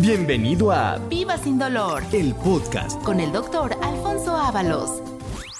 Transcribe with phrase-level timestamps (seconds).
[0.00, 3.02] Bienvenido a Viva sin dolor el podcast.
[3.02, 5.02] con el doctor Alfonso Ábalos.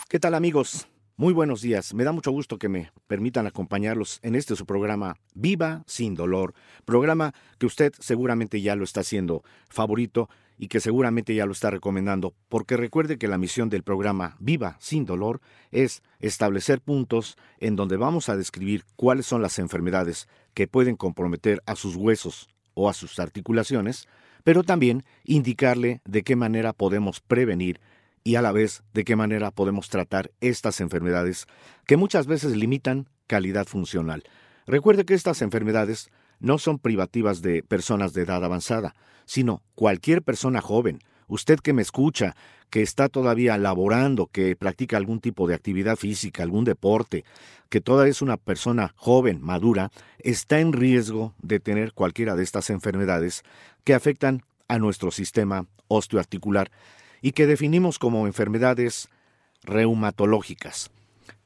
[0.09, 0.87] ¿Qué tal amigos?
[1.19, 1.93] Muy buenos días.
[1.93, 6.55] Me da mucho gusto que me permitan acompañarlos en este su programa Viva sin dolor,
[6.87, 11.71] programa que usted seguramente ya lo está haciendo favorito y que seguramente ya lo está
[11.71, 17.77] recomendando, porque recuerde que la misión del programa Viva sin dolor es establecer puntos en
[17.77, 22.89] donde vamos a describir cuáles son las enfermedades que pueden comprometer a sus huesos o
[22.89, 24.09] a sus articulaciones,
[24.45, 27.81] pero también indicarle de qué manera podemos prevenir
[28.25, 31.47] y a la vez de qué manera podemos tratar estas enfermedades
[31.87, 34.25] que muchas veces limitan calidad funcional.
[34.67, 40.61] Recuerde que estas enfermedades no son privativas de personas de edad avanzada, sino cualquier persona
[40.61, 42.35] joven, usted que me escucha,
[42.71, 47.25] que está todavía laborando, que practica algún tipo de actividad física, algún deporte,
[47.69, 52.71] que todavía es una persona joven, madura, está en riesgo de tener cualquiera de estas
[52.71, 53.43] enfermedades
[53.85, 56.71] que afectan a nuestro sistema osteoarticular
[57.21, 59.09] y que definimos como enfermedades
[59.63, 60.91] reumatológicas.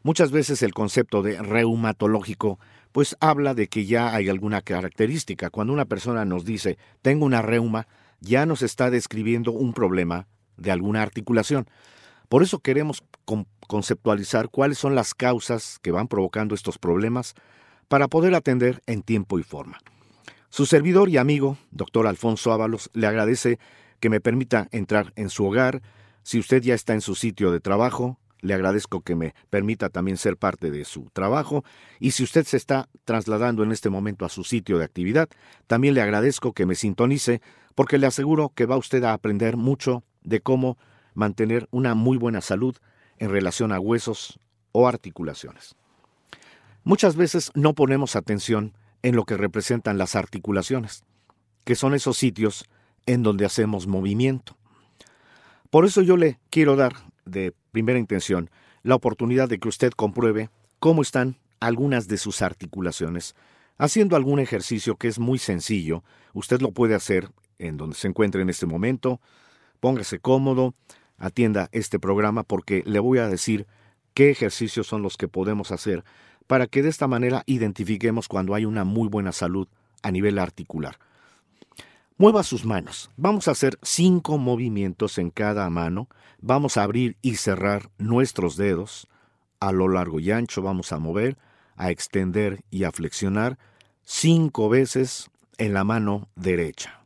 [0.03, 2.59] Muchas veces el concepto de reumatológico
[2.93, 5.51] pues habla de que ya hay alguna característica.
[5.51, 7.89] Cuando una persona nos dice tengo una reuma,
[8.21, 10.27] ya nos está describiendo un problema
[10.57, 11.67] de alguna articulación.
[12.29, 13.05] Por eso queremos
[13.67, 17.35] conceptualizar cuáles son las causas que van provocando estos problemas
[17.89, 19.79] para poder atender en tiempo y forma.
[20.51, 23.59] Su servidor y amigo, doctor Alfonso Ábalos, le agradece
[24.01, 25.83] que me permita entrar en su hogar.
[26.23, 30.17] Si usted ya está en su sitio de trabajo, le agradezco que me permita también
[30.17, 31.65] ser parte de su trabajo.
[31.99, 35.29] Y si usted se está trasladando en este momento a su sitio de actividad,
[35.67, 37.41] también le agradezco que me sintonice,
[37.75, 40.77] porque le aseguro que va usted a aprender mucho de cómo
[41.15, 42.77] mantener una muy buena salud
[43.19, 44.41] en relación a huesos
[44.73, 45.77] o articulaciones.
[46.83, 51.05] Muchas veces no ponemos atención en lo que representan las articulaciones,
[51.65, 52.65] que son esos sitios
[53.07, 54.57] en donde hacemos movimiento.
[55.71, 58.51] Por eso yo le quiero dar de primera intención
[58.83, 63.35] la oportunidad de que usted compruebe cómo están algunas de sus articulaciones,
[63.79, 66.05] haciendo algún ejercicio que es muy sencillo.
[66.35, 69.21] Usted lo puede hacer en donde se encuentre en este momento.
[69.85, 70.75] Póngase cómodo,
[71.19, 73.67] atienda este programa porque le voy a decir
[74.15, 76.05] qué ejercicios son los que podemos hacer
[76.47, 79.69] para que de esta manera identifiquemos cuando hay una muy buena salud
[80.03, 80.99] a nivel articular.
[82.17, 83.11] Mueva sus manos.
[83.19, 86.09] Vamos a hacer cinco movimientos en cada mano.
[86.41, 89.07] Vamos a abrir y cerrar nuestros dedos.
[89.61, 91.37] A lo largo y ancho vamos a mover,
[91.77, 93.59] a extender y a flexionar
[94.01, 95.29] cinco veces
[95.59, 97.05] en la mano derecha.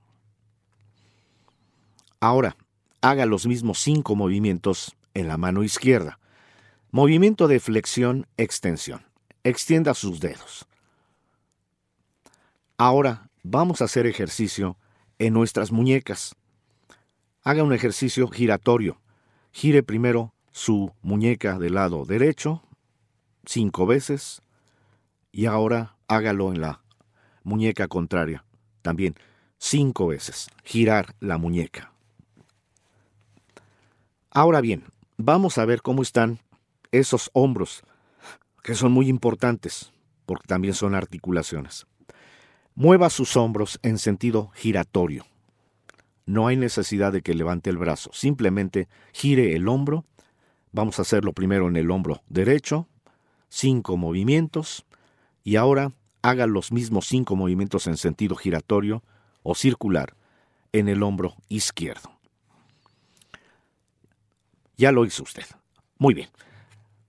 [2.20, 2.56] Ahora,
[3.00, 6.18] haga los mismos cinco movimientos en la mano izquierda.
[6.90, 9.04] Movimiento de flexión-extensión.
[9.44, 10.66] Extienda sus dedos.
[12.76, 14.76] Ahora vamos a hacer ejercicio
[15.18, 16.34] en nuestras muñecas.
[17.42, 19.00] Haga un ejercicio giratorio.
[19.52, 22.62] Gire primero su muñeca del lado derecho
[23.48, 24.42] cinco veces
[25.32, 26.82] y ahora hágalo en la
[27.42, 28.44] muñeca contraria
[28.82, 29.14] también
[29.58, 30.50] cinco veces.
[30.64, 31.92] Girar la muñeca.
[34.38, 34.84] Ahora bien,
[35.16, 36.38] vamos a ver cómo están
[36.92, 37.82] esos hombros,
[38.62, 39.90] que son muy importantes,
[40.26, 41.88] porque también son articulaciones.
[42.76, 45.26] Mueva sus hombros en sentido giratorio.
[46.24, 50.04] No hay necesidad de que levante el brazo, simplemente gire el hombro.
[50.70, 52.86] Vamos a hacerlo primero en el hombro derecho,
[53.48, 54.86] cinco movimientos,
[55.42, 55.90] y ahora
[56.22, 59.02] haga los mismos cinco movimientos en sentido giratorio
[59.42, 60.14] o circular
[60.70, 62.17] en el hombro izquierdo.
[64.78, 65.44] Ya lo hizo usted.
[65.98, 66.28] Muy bien.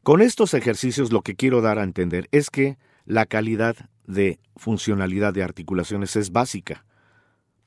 [0.04, 3.76] Con estos ejercicios lo que quiero dar a entender es que la calidad
[4.08, 6.84] de funcionalidad de articulaciones es básica.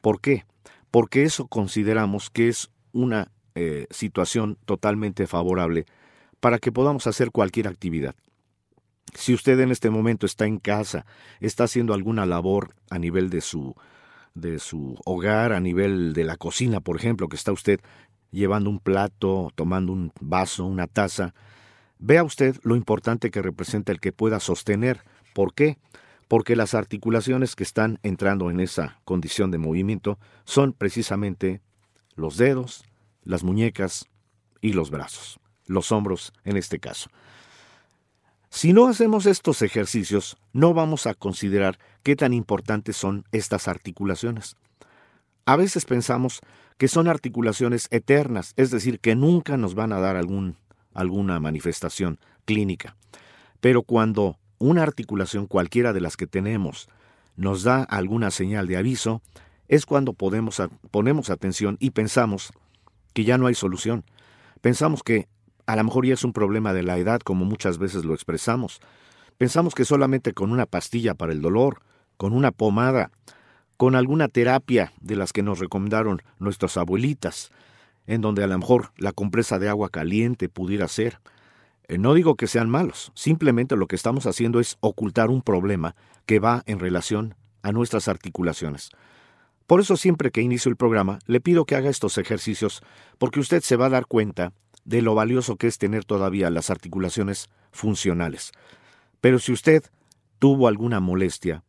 [0.00, 0.44] ¿Por qué?
[0.90, 5.86] Porque eso consideramos que es una eh, situación totalmente favorable
[6.40, 8.16] para que podamos hacer cualquier actividad.
[9.14, 11.06] Si usted en este momento está en casa,
[11.38, 13.76] está haciendo alguna labor a nivel de su
[14.34, 17.80] de su hogar, a nivel de la cocina, por ejemplo, que está usted
[18.32, 21.34] llevando un plato, tomando un vaso, una taza,
[22.00, 25.02] vea usted lo importante que representa el que pueda sostener.
[25.32, 25.78] ¿Por qué?
[26.32, 31.60] porque las articulaciones que están entrando en esa condición de movimiento son precisamente
[32.14, 32.84] los dedos,
[33.22, 34.06] las muñecas
[34.62, 37.10] y los brazos, los hombros en este caso.
[38.48, 44.56] Si no hacemos estos ejercicios, no vamos a considerar qué tan importantes son estas articulaciones.
[45.44, 46.40] A veces pensamos
[46.78, 52.96] que son articulaciones eternas, es decir, que nunca nos van a dar alguna manifestación clínica.
[53.60, 56.88] Pero cuando una articulación cualquiera de las que tenemos
[57.36, 59.22] nos da alguna señal de aviso,
[59.68, 62.52] es cuando podemos, ponemos atención y pensamos
[63.14, 64.04] que ya no hay solución.
[64.60, 65.28] Pensamos que
[65.66, 68.80] a lo mejor ya es un problema de la edad, como muchas veces lo expresamos.
[69.38, 71.80] Pensamos que solamente con una pastilla para el dolor,
[72.16, 73.10] con una pomada,
[73.82, 77.50] con alguna terapia de las que nos recomendaron nuestras abuelitas,
[78.06, 81.18] en donde a lo mejor la compresa de agua caliente pudiera ser.
[81.88, 85.96] Eh, no digo que sean malos, simplemente lo que estamos haciendo es ocultar un problema
[86.26, 88.90] que va en relación a nuestras articulaciones.
[89.66, 92.84] Por eso siempre que inicio el programa le pido que haga estos ejercicios
[93.18, 94.52] porque usted se va a dar cuenta
[94.84, 98.52] de lo valioso que es tener todavía las articulaciones funcionales.
[99.20, 99.82] Pero si usted
[100.38, 101.64] tuvo alguna molestia,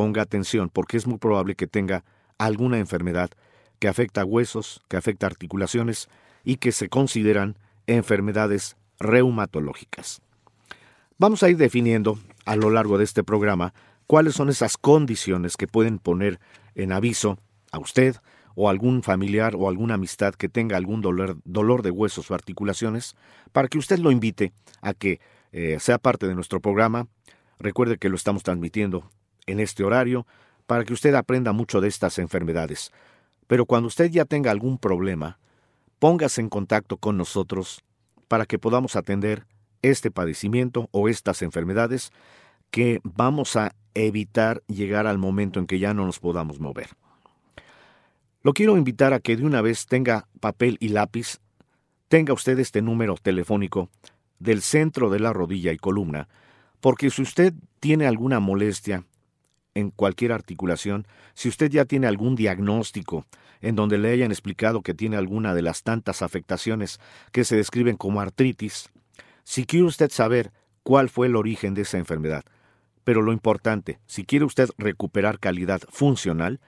[0.00, 2.04] ponga atención porque es muy probable que tenga
[2.38, 3.28] alguna enfermedad
[3.78, 6.08] que afecta huesos, que afecta articulaciones
[6.42, 10.22] y que se consideran enfermedades reumatológicas.
[11.18, 13.74] Vamos a ir definiendo a lo largo de este programa
[14.06, 16.40] cuáles son esas condiciones que pueden poner
[16.74, 17.38] en aviso
[17.70, 18.16] a usted
[18.54, 23.16] o algún familiar o alguna amistad que tenga algún dolor, de huesos o articulaciones,
[23.52, 25.20] para que usted lo invite a que
[25.52, 27.06] eh, sea parte de nuestro programa.
[27.58, 29.10] Recuerde que lo estamos transmitiendo
[29.50, 30.26] en este horario
[30.66, 32.92] para que usted aprenda mucho de estas enfermedades.
[33.46, 35.38] Pero cuando usted ya tenga algún problema,
[35.98, 37.82] póngase en contacto con nosotros
[38.28, 39.46] para que podamos atender
[39.82, 42.12] este padecimiento o estas enfermedades
[42.70, 46.90] que vamos a evitar llegar al momento en que ya no nos podamos mover.
[48.42, 51.40] Lo quiero invitar a que de una vez tenga papel y lápiz,
[52.08, 53.90] tenga usted este número telefónico
[54.38, 56.28] del centro de la rodilla y columna,
[56.80, 59.04] porque si usted tiene alguna molestia
[59.74, 63.26] en cualquier articulación, si usted ya tiene algún diagnóstico
[63.60, 66.98] en donde le hayan explicado que tiene alguna de las tantas afectaciones
[67.32, 68.90] que se describen como artritis,
[69.44, 70.52] si quiere usted saber
[70.82, 72.44] cuál fue el origen de esa enfermedad,
[73.04, 76.60] pero lo importante, si quiere usted recuperar calidad funcional,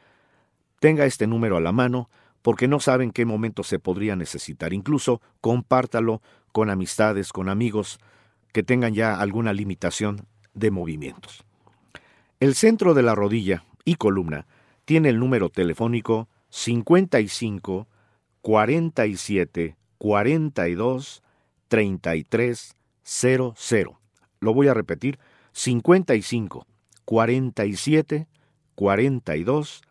[0.81, 2.11] tenga este número a la mano
[2.43, 4.73] porque no sabe en qué momento se podría necesitar.
[4.73, 6.21] Incluso compártalo
[6.51, 8.01] con amistades, con amigos
[8.53, 11.45] que tengan ya alguna limitación de movimientos.
[12.43, 14.49] El centro de la rodilla y columna
[14.85, 17.87] tiene el número telefónico 55
[18.41, 21.23] 47 42
[21.69, 24.01] 33 00.
[24.41, 25.21] Lo voy a repetir,
[25.53, 26.67] 55
[27.05, 28.27] 47
[28.75, 29.83] 42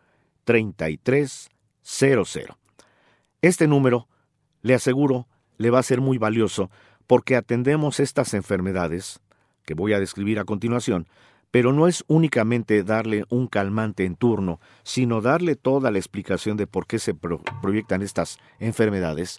[0.44, 1.50] 33
[1.82, 2.58] 00.
[3.40, 4.08] Este número,
[4.60, 5.26] le aseguro,
[5.56, 6.70] le va a ser muy valioso
[7.06, 9.20] porque atendemos estas enfermedades,
[9.64, 11.06] que voy a describir a continuación,
[11.52, 16.66] pero no es únicamente darle un calmante en turno, sino darle toda la explicación de
[16.66, 19.38] por qué se proyectan estas enfermedades,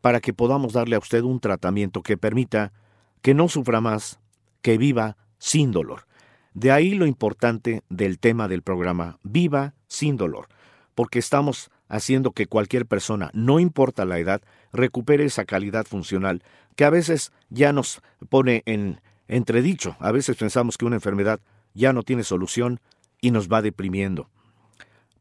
[0.00, 2.72] para que podamos darle a usted un tratamiento que permita
[3.20, 4.18] que no sufra más,
[4.62, 6.06] que viva sin dolor.
[6.54, 10.48] De ahí lo importante del tema del programa, viva sin dolor,
[10.94, 14.40] porque estamos haciendo que cualquier persona, no importa la edad,
[14.72, 16.42] recupere esa calidad funcional
[16.76, 18.00] que a veces ya nos
[18.30, 19.96] pone en entredicho.
[20.00, 21.40] A veces pensamos que una enfermedad
[21.74, 22.80] ya no tiene solución
[23.20, 24.28] y nos va deprimiendo.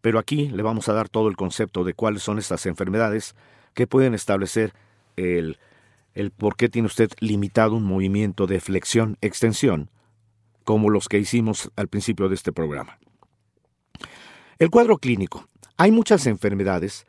[0.01, 3.36] Pero aquí le vamos a dar todo el concepto de cuáles son estas enfermedades
[3.74, 4.74] que pueden establecer
[5.15, 5.59] el,
[6.13, 9.89] el por qué tiene usted limitado un movimiento de flexión-extensión,
[10.63, 12.98] como los que hicimos al principio de este programa.
[14.57, 15.48] El cuadro clínico.
[15.77, 17.06] Hay muchas enfermedades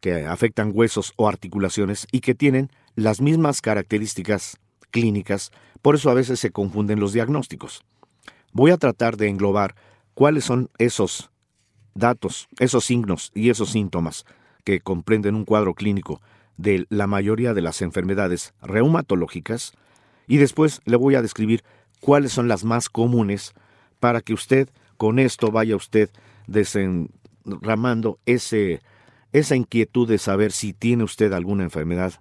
[0.00, 4.58] que afectan huesos o articulaciones y que tienen las mismas características
[4.90, 7.82] clínicas, por eso a veces se confunden los diagnósticos.
[8.52, 9.74] Voy a tratar de englobar
[10.14, 11.30] cuáles son esos
[11.94, 14.24] datos, esos signos y esos síntomas
[14.64, 16.20] que comprenden un cuadro clínico
[16.56, 19.72] de la mayoría de las enfermedades reumatológicas
[20.26, 21.64] y después le voy a describir
[22.00, 23.54] cuáles son las más comunes
[23.98, 26.10] para que usted con esto vaya usted
[26.46, 28.82] desenramando ese,
[29.32, 32.14] esa inquietud de saber si tiene usted alguna enfermedad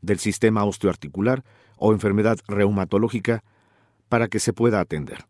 [0.00, 1.42] del sistema osteoarticular
[1.84, 3.42] o enfermedad reumatológica
[4.08, 5.26] para que se pueda atender.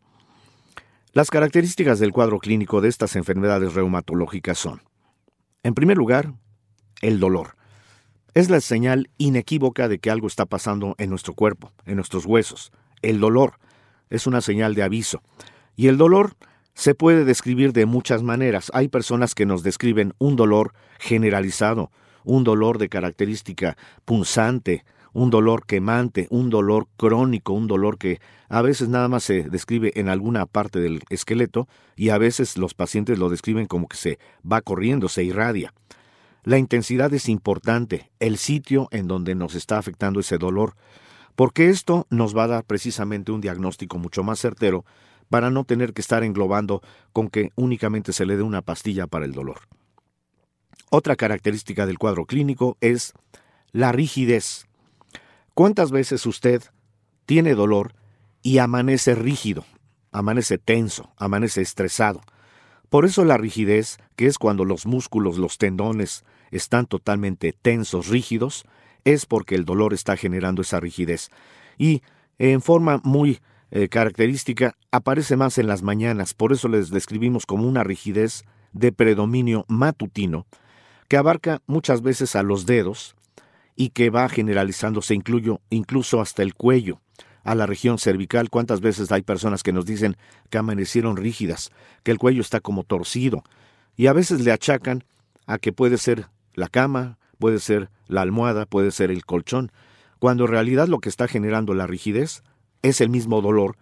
[1.14, 4.82] Las características del cuadro clínico de estas enfermedades reumatológicas son,
[5.62, 6.34] en primer lugar,
[7.00, 7.56] el dolor.
[8.34, 12.70] Es la señal inequívoca de que algo está pasando en nuestro cuerpo, en nuestros huesos.
[13.00, 13.54] El dolor
[14.10, 15.22] es una señal de aviso.
[15.74, 16.36] Y el dolor
[16.74, 18.70] se puede describir de muchas maneras.
[18.74, 21.90] Hay personas que nos describen un dolor generalizado,
[22.24, 28.62] un dolor de característica punzante, un dolor quemante, un dolor crónico, un dolor que a
[28.62, 33.18] veces nada más se describe en alguna parte del esqueleto y a veces los pacientes
[33.18, 34.18] lo describen como que se
[34.50, 35.74] va corriendo, se irradia.
[36.44, 40.74] La intensidad es importante, el sitio en donde nos está afectando ese dolor,
[41.36, 44.84] porque esto nos va a dar precisamente un diagnóstico mucho más certero
[45.28, 49.24] para no tener que estar englobando con que únicamente se le dé una pastilla para
[49.24, 49.60] el dolor.
[50.90, 53.14] Otra característica del cuadro clínico es
[53.70, 54.66] la rigidez.
[55.54, 56.62] ¿Cuántas veces usted
[57.26, 57.94] tiene dolor
[58.42, 59.66] y amanece rígido,
[60.10, 62.22] amanece tenso, amanece estresado?
[62.88, 68.64] Por eso la rigidez, que es cuando los músculos, los tendones están totalmente tensos, rígidos,
[69.04, 71.30] es porque el dolor está generando esa rigidez.
[71.76, 72.02] Y
[72.38, 73.40] en forma muy
[73.70, 78.90] eh, característica aparece más en las mañanas, por eso les describimos como una rigidez de
[78.90, 80.46] predominio matutino,
[81.08, 83.16] que abarca muchas veces a los dedos
[83.76, 87.00] y que va generalizándose incluyo, incluso hasta el cuello,
[87.44, 88.50] a la región cervical.
[88.50, 90.16] ¿Cuántas veces hay personas que nos dicen
[90.50, 91.70] que amanecieron rígidas,
[92.02, 93.42] que el cuello está como torcido?
[93.96, 95.04] Y a veces le achacan
[95.46, 99.72] a que puede ser la cama, puede ser la almohada, puede ser el colchón,
[100.18, 102.42] cuando en realidad lo que está generando la rigidez
[102.82, 103.76] es el mismo dolor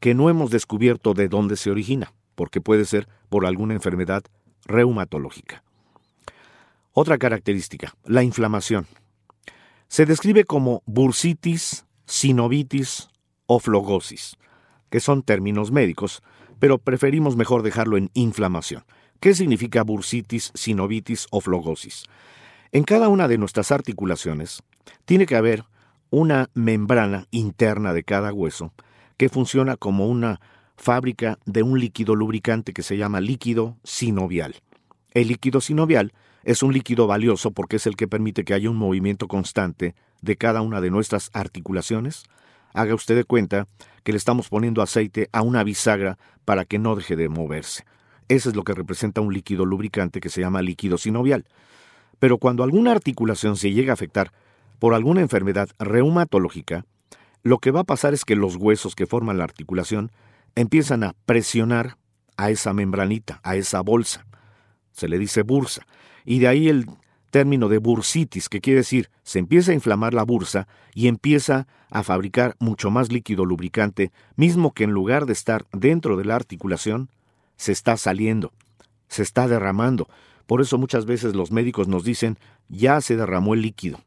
[0.00, 4.24] que no hemos descubierto de dónde se origina, porque puede ser por alguna enfermedad
[4.66, 5.62] reumatológica.
[6.92, 8.86] Otra característica, la inflamación.
[9.88, 13.08] Se describe como bursitis, sinovitis
[13.46, 14.36] o flogosis,
[14.90, 16.22] que son términos médicos,
[16.58, 18.84] pero preferimos mejor dejarlo en inflamación.
[19.20, 22.04] ¿Qué significa bursitis, sinovitis o flogosis?
[22.72, 24.62] En cada una de nuestras articulaciones
[25.04, 25.64] tiene que haber
[26.10, 28.72] una membrana interna de cada hueso
[29.16, 30.40] que funciona como una
[30.76, 34.56] fábrica de un líquido lubricante que se llama líquido sinovial.
[35.12, 36.12] El líquido sinovial
[36.44, 40.36] es un líquido valioso porque es el que permite que haya un movimiento constante de
[40.36, 42.24] cada una de nuestras articulaciones.
[42.72, 43.66] Haga usted de cuenta
[44.02, 47.84] que le estamos poniendo aceite a una bisagra para que no deje de moverse.
[48.28, 51.46] Eso es lo que representa un líquido lubricante que se llama líquido sinovial.
[52.18, 54.32] Pero cuando alguna articulación se llega a afectar
[54.78, 56.84] por alguna enfermedad reumatológica,
[57.42, 60.10] lo que va a pasar es que los huesos que forman la articulación
[60.54, 61.96] empiezan a presionar
[62.36, 64.26] a esa membranita, a esa bolsa.
[64.94, 65.86] Se le dice bursa.
[66.24, 66.86] Y de ahí el
[67.30, 72.02] término de bursitis, que quiere decir se empieza a inflamar la bursa y empieza a
[72.02, 77.10] fabricar mucho más líquido lubricante, mismo que en lugar de estar dentro de la articulación,
[77.56, 78.52] se está saliendo,
[79.08, 80.08] se está derramando.
[80.46, 84.00] Por eso muchas veces los médicos nos dicen ya se derramó el líquido.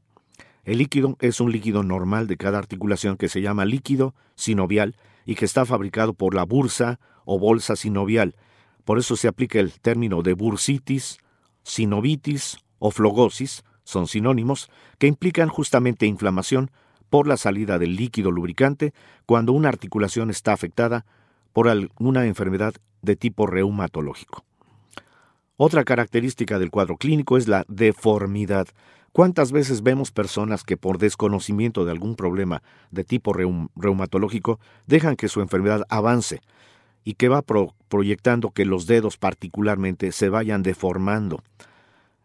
[0.63, 5.35] El líquido es un líquido normal de cada articulación que se llama líquido sinovial y
[5.35, 8.35] que está fabricado por la bursa o bolsa sinovial.
[8.87, 11.17] Por eso se aplica el término de bursitis,
[11.61, 16.71] sinovitis o flogosis, son sinónimos, que implican justamente inflamación
[17.09, 18.93] por la salida del líquido lubricante
[19.25, 21.05] cuando una articulación está afectada
[21.51, 24.45] por alguna enfermedad de tipo reumatológico.
[25.57, 28.69] Otra característica del cuadro clínico es la deformidad.
[29.11, 35.27] ¿Cuántas veces vemos personas que por desconocimiento de algún problema de tipo reumatológico dejan que
[35.27, 36.39] su enfermedad avance
[37.07, 41.41] y que va proyectando que los dedos particularmente se vayan deformando?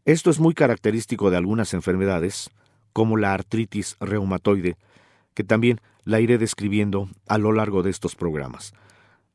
[0.05, 2.51] Esto es muy característico de algunas enfermedades,
[2.93, 4.77] como la artritis reumatoide,
[5.35, 8.73] que también la iré describiendo a lo largo de estos programas.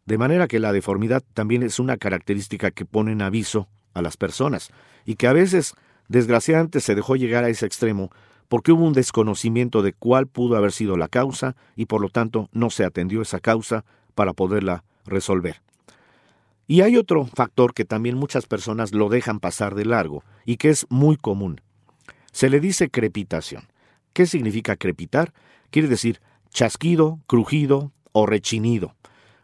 [0.05, 4.17] De manera que la deformidad también es una característica que pone en aviso a las
[4.17, 4.69] personas
[5.05, 5.75] y que a veces
[6.07, 8.11] Desgraciadamente se dejó llegar a ese extremo
[8.47, 12.49] porque hubo un desconocimiento de cuál pudo haber sido la causa y por lo tanto
[12.53, 13.83] no se atendió esa causa
[14.15, 15.61] para poderla resolver.
[16.67, 20.69] Y hay otro factor que también muchas personas lo dejan pasar de largo y que
[20.69, 21.61] es muy común.
[22.31, 23.67] Se le dice crepitación.
[24.13, 25.33] ¿Qué significa crepitar?
[25.69, 28.95] Quiere decir chasquido, crujido o rechinido.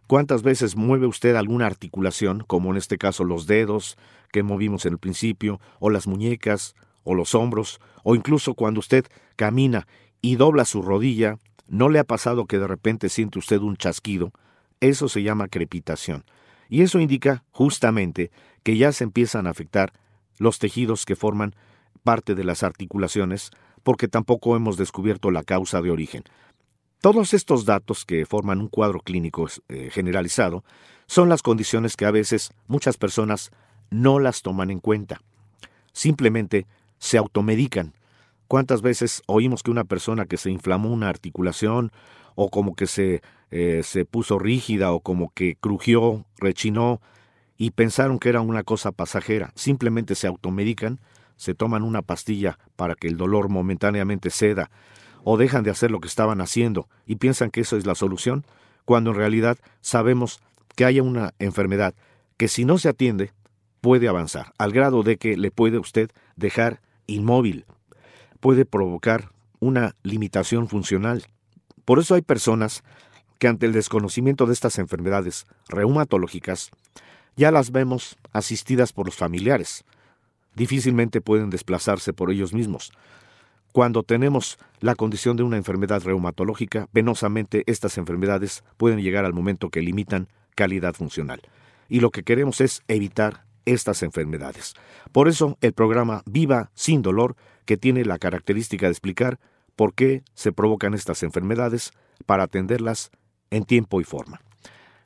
[0.08, 3.98] ¿Cuántas veces mueve usted alguna articulación, como en este caso los dedos
[4.32, 9.06] que movimos en el principio, o las muñecas, o los hombros, o incluso cuando usted
[9.36, 9.88] camina
[10.22, 14.34] y dobla su rodilla, ¿no le ha pasado que de repente siente usted un chasquido?
[14.84, 16.26] Eso se llama crepitación.
[16.68, 18.32] Y eso indica justamente
[18.64, 19.94] que ya se empiezan a afectar
[20.40, 21.56] los tejidos que forman
[22.04, 23.52] parte de las articulaciones,
[23.84, 26.24] porque tampoco hemos descubierto la causa de origen.
[27.00, 30.66] Todos estos datos que forman un cuadro clínico eh, generalizado
[31.08, 33.52] son las condiciones que a veces muchas personas
[33.90, 35.22] no las toman en cuenta.
[35.94, 37.94] Simplemente se automedican.
[38.48, 41.92] ¿Cuántas veces oímos que una persona que se inflamó una articulación
[42.36, 43.22] o como que se,
[43.52, 47.02] eh, se puso rígida o como que crujió, rechinó
[47.58, 49.52] y pensaron que era una cosa pasajera?
[49.56, 51.00] Simplemente se automedican,
[51.36, 54.70] se toman una pastilla para que el dolor momentáneamente ceda
[55.24, 58.46] o dejan de hacer lo que estaban haciendo y piensan que eso es la solución,
[58.86, 60.42] cuando en realidad sabemos
[60.76, 61.94] que hay una enfermedad
[62.38, 63.32] que si no se atiende
[63.82, 67.66] puede avanzar, al grado de que le puede usted dejar inmóvil,
[68.44, 69.32] puede provocar
[69.62, 71.24] una limitación funcional.
[71.86, 72.84] Por eso hay personas
[73.40, 76.70] que ante el desconocimiento de estas enfermedades reumatológicas,
[77.38, 79.86] ya las vemos asistidas por los familiares.
[80.56, 82.92] Difícilmente pueden desplazarse por ellos mismos.
[83.72, 89.70] Cuando tenemos la condición de una enfermedad reumatológica, penosamente estas enfermedades pueden llegar al momento
[89.70, 91.42] que limitan calidad funcional.
[91.88, 94.74] Y lo que queremos es evitar estas enfermedades.
[95.14, 99.40] Por eso el programa Viva sin dolor, que tiene la característica de explicar
[99.76, 101.92] por qué se provocan estas enfermedades
[102.26, 103.12] para atenderlas
[103.50, 104.42] en tiempo y forma.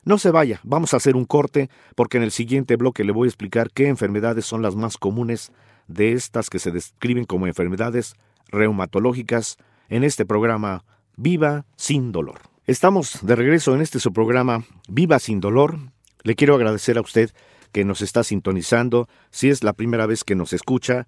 [0.04, 3.26] No se vaya, vamos a hacer un corte porque en el siguiente bloque le voy
[3.26, 5.52] a explicar qué enfermedades son las más comunes
[5.86, 8.14] de estas que se describen como enfermedades
[8.48, 9.56] reumatológicas
[9.88, 10.84] en este programa
[11.16, 12.40] Viva sin dolor.
[12.66, 15.78] Estamos de regreso en este su programa Viva sin dolor.
[16.22, 17.30] Le quiero agradecer a usted
[17.72, 19.08] que nos está sintonizando.
[19.30, 21.06] Si es la primera vez que nos escucha,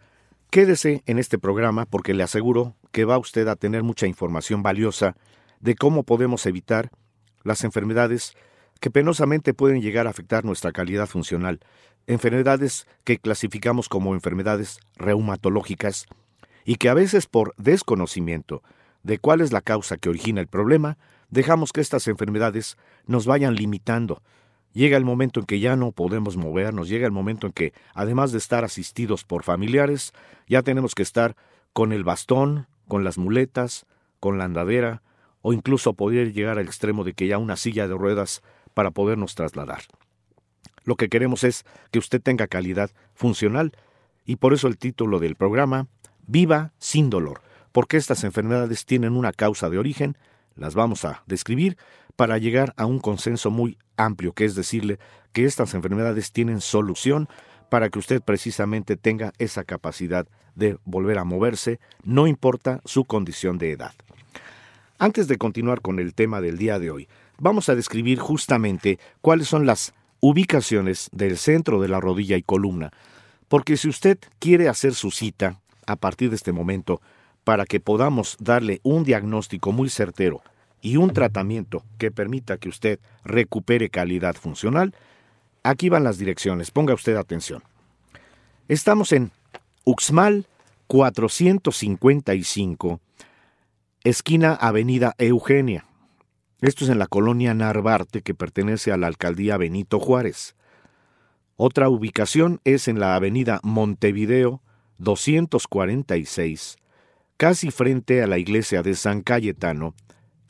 [0.50, 5.16] quédese en este programa porque le aseguro que va usted a tener mucha información valiosa
[5.60, 6.90] de cómo podemos evitar
[7.44, 8.34] las enfermedades
[8.80, 11.60] que penosamente pueden llegar a afectar nuestra calidad funcional,
[12.06, 16.06] enfermedades que clasificamos como enfermedades reumatológicas
[16.64, 18.62] y que a veces por desconocimiento
[19.02, 20.98] de cuál es la causa que origina el problema,
[21.30, 22.76] dejamos que estas enfermedades
[23.06, 24.22] nos vayan limitando.
[24.72, 28.30] Llega el momento en que ya no podemos movernos, llega el momento en que, además
[28.32, 30.12] de estar asistidos por familiares,
[30.46, 31.36] ya tenemos que estar
[31.72, 33.86] con el bastón, con las muletas,
[34.20, 35.02] con la andadera,
[35.42, 38.42] o incluso poder llegar al extremo de que ya una silla de ruedas
[38.74, 39.82] para podernos trasladar.
[40.84, 43.72] Lo que queremos es que usted tenga calidad funcional
[44.24, 45.88] y por eso el título del programa
[46.26, 50.16] Viva sin dolor, porque estas enfermedades tienen una causa de origen,
[50.54, 51.76] las vamos a describir
[52.16, 54.98] para llegar a un consenso muy amplio, que es decirle
[55.32, 57.28] que estas enfermedades tienen solución
[57.68, 63.58] para que usted precisamente tenga esa capacidad de volver a moverse, no importa su condición
[63.58, 63.92] de edad.
[64.98, 69.48] Antes de continuar con el tema del día de hoy, vamos a describir justamente cuáles
[69.48, 72.90] son las ubicaciones del centro de la rodilla y columna,
[73.48, 77.00] porque si usted quiere hacer su cita, a partir de este momento
[77.44, 80.42] para que podamos darle un diagnóstico muy certero
[80.80, 84.94] y un tratamiento que permita que usted recupere calidad funcional,
[85.62, 87.62] aquí van las direcciones, ponga usted atención.
[88.68, 89.32] Estamos en
[89.84, 90.46] Uxmal
[90.86, 93.00] 455,
[94.04, 95.84] esquina Avenida Eugenia.
[96.60, 100.54] Esto es en la colonia Narvarte que pertenece a la alcaldía Benito Juárez.
[101.56, 104.62] Otra ubicación es en la avenida Montevideo
[104.98, 106.76] 246,
[107.36, 109.94] casi frente a la iglesia de San Cayetano,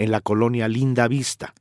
[0.01, 1.53] en la colonia Linda Vista.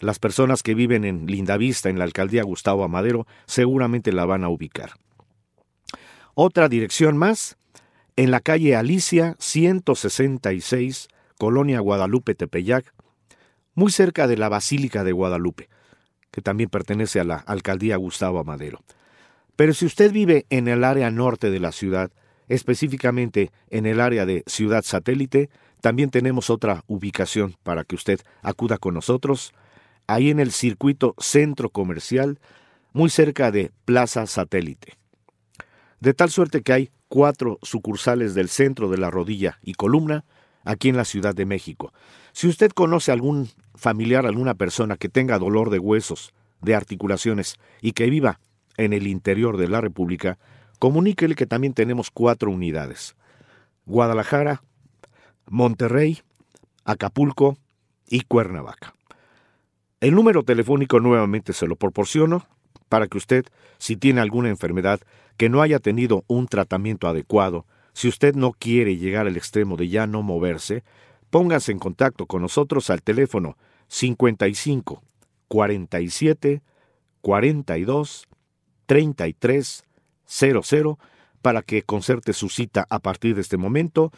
[0.00, 4.42] Las personas que viven en Linda Vista, en la alcaldía Gustavo Amadero, seguramente la van
[4.42, 4.92] a ubicar.
[6.32, 7.58] Otra dirección más,
[8.16, 12.90] en la calle Alicia 166, colonia Guadalupe Tepeyac,
[13.74, 15.68] muy cerca de la Basílica de Guadalupe,
[16.30, 18.82] que también pertenece a la alcaldía Gustavo Amadero.
[19.56, 22.10] Pero si usted vive en el área norte de la ciudad,
[22.48, 25.50] específicamente en el área de Ciudad Satélite,
[25.82, 29.52] también tenemos otra ubicación para que usted acuda con nosotros,
[30.06, 32.38] ahí en el circuito centro comercial,
[32.92, 34.96] muy cerca de Plaza Satélite.
[35.98, 40.24] De tal suerte que hay cuatro sucursales del centro de la rodilla y columna
[40.64, 41.92] aquí en la Ciudad de México.
[42.32, 47.90] Si usted conoce algún familiar, alguna persona que tenga dolor de huesos, de articulaciones y
[47.90, 48.38] que viva
[48.76, 50.38] en el interior de la República,
[50.78, 53.16] comuníquele que también tenemos cuatro unidades.
[53.84, 54.62] Guadalajara,
[55.48, 56.20] Monterrey,
[56.84, 57.56] Acapulco
[58.08, 58.94] y Cuernavaca.
[60.00, 62.46] El número telefónico nuevamente se lo proporciono
[62.88, 63.44] para que usted,
[63.78, 65.00] si tiene alguna enfermedad
[65.36, 69.88] que no haya tenido un tratamiento adecuado, si usted no quiere llegar al extremo de
[69.88, 70.82] ya no moverse,
[71.30, 73.56] póngase en contacto con nosotros al teléfono
[73.88, 75.02] 55
[75.48, 76.62] 47
[77.20, 78.28] 42
[78.86, 80.98] 3300
[81.42, 84.12] para que concerte su cita a partir de este momento,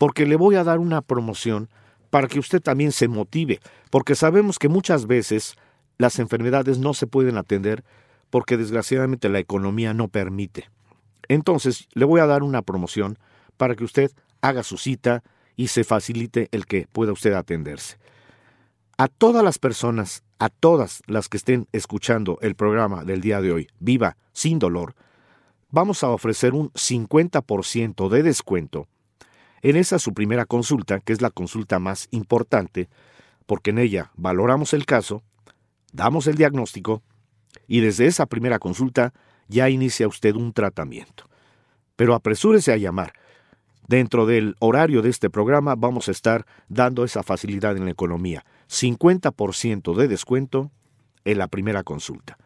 [0.00, 1.68] porque le voy a dar una promoción
[2.08, 3.60] para que usted también se motive,
[3.90, 5.56] porque sabemos que muchas veces
[5.98, 7.84] las enfermedades no se pueden atender
[8.30, 10.70] porque desgraciadamente la economía no permite.
[11.28, 13.18] Entonces, le voy a dar una promoción
[13.58, 14.10] para que usted
[14.40, 15.22] haga su cita
[15.54, 17.98] y se facilite el que pueda usted atenderse.
[18.96, 23.52] A todas las personas a todas las que estén escuchando el programa del día de
[23.52, 24.94] hoy, Viva sin dolor,
[25.68, 28.88] vamos a ofrecer un 50% de descuento
[29.62, 32.88] en esa su primera consulta, que es la consulta más importante,
[33.46, 35.22] porque en ella valoramos el caso,
[35.92, 37.02] damos el diagnóstico
[37.66, 39.12] y desde esa primera consulta
[39.48, 41.28] ya inicia usted un tratamiento.
[41.96, 43.12] Pero apresúrese a llamar.
[43.86, 48.44] Dentro del horario de este programa vamos a estar dando esa facilidad en la economía.
[48.68, 50.70] 50% de descuento
[51.24, 52.38] en la primera consulta.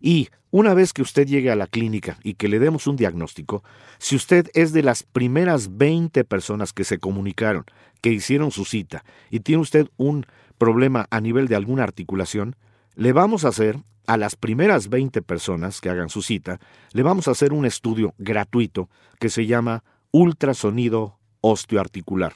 [0.00, 3.62] Y una vez que usted llegue a la clínica y que le demos un diagnóstico,
[3.98, 7.64] si usted es de las primeras 20 personas que se comunicaron,
[8.00, 12.56] que hicieron su cita, y tiene usted un problema a nivel de alguna articulación,
[12.94, 16.60] le vamos a hacer a las primeras 20 personas que hagan su cita,
[16.92, 18.88] le vamos a hacer un estudio gratuito
[19.20, 22.34] que se llama ultrasonido osteoarticular.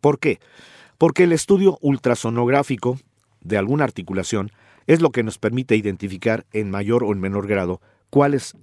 [0.00, 0.40] ¿Por qué?
[0.98, 2.98] Porque el estudio ultrasonográfico
[3.40, 4.50] de alguna articulación
[4.86, 8.54] es lo que nos permite identificar en mayor o en menor grado cuál es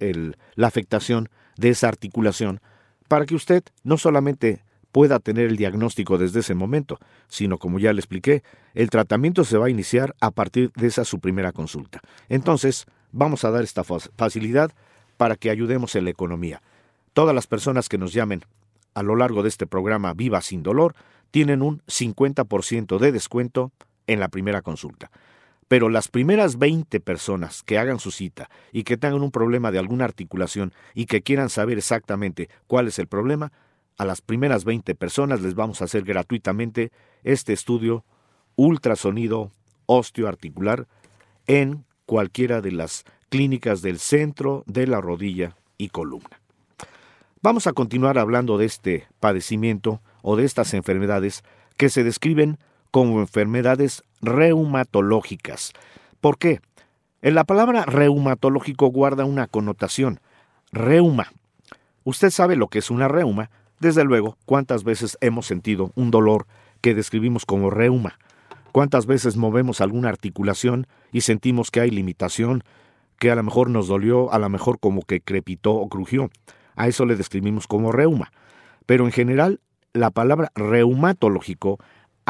[0.54, 2.60] la afectación de esa articulación
[3.08, 7.92] para que usted no solamente pueda tener el diagnóstico desde ese momento, sino como ya
[7.92, 8.42] le expliqué,
[8.74, 12.00] el tratamiento se va a iniciar a partir de esa su primera consulta.
[12.28, 14.72] Entonces, vamos a dar esta facilidad
[15.16, 16.62] para que ayudemos en la economía.
[17.12, 18.42] Todas las personas que nos llamen
[18.94, 20.94] a lo largo de este programa Viva sin dolor
[21.30, 23.72] tienen un 50% de descuento
[24.06, 25.10] en la primera consulta.
[25.70, 29.78] Pero las primeras 20 personas que hagan su cita y que tengan un problema de
[29.78, 33.52] alguna articulación y que quieran saber exactamente cuál es el problema,
[33.96, 36.90] a las primeras 20 personas les vamos a hacer gratuitamente
[37.22, 38.04] este estudio
[38.56, 39.52] ultrasonido
[39.86, 40.88] osteoarticular
[41.46, 46.40] en cualquiera de las clínicas del centro de la rodilla y columna.
[47.42, 51.44] Vamos a continuar hablando de este padecimiento o de estas enfermedades
[51.76, 52.58] que se describen
[52.90, 55.72] como enfermedades reumatológicas.
[56.20, 56.60] ¿Por qué?
[57.22, 60.20] En la palabra reumatológico guarda una connotación.
[60.72, 61.32] Reuma.
[62.04, 63.50] Usted sabe lo que es una reuma.
[63.78, 66.46] Desde luego, ¿cuántas veces hemos sentido un dolor
[66.80, 68.18] que describimos como reuma?
[68.72, 72.62] ¿Cuántas veces movemos alguna articulación y sentimos que hay limitación,
[73.18, 76.30] que a lo mejor nos dolió, a lo mejor como que crepitó o crujió?
[76.76, 78.32] A eso le describimos como reuma.
[78.86, 79.60] Pero en general,
[79.92, 81.78] la palabra reumatológico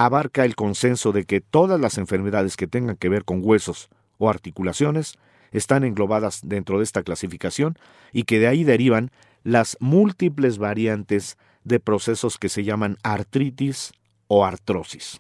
[0.04, 4.30] abarca el consenso de que todas las enfermedades que tengan que ver con huesos o
[4.30, 5.18] articulaciones
[5.52, 7.76] están englobadas dentro de esta clasificación
[8.10, 9.10] y que de ahí derivan
[9.42, 13.92] las múltiples variantes de procesos que se llaman artritis
[14.26, 15.18] o artrosis.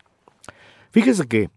[0.92, 1.50] Fíjese que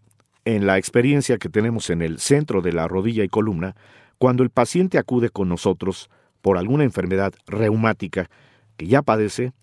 [0.44, 3.74] en la experiencia que tenemos en el centro de la rodilla y columna,
[4.18, 6.10] cuando el paciente acude con nosotros
[6.42, 8.28] por alguna enfermedad reumática
[8.76, 9.54] que ya padece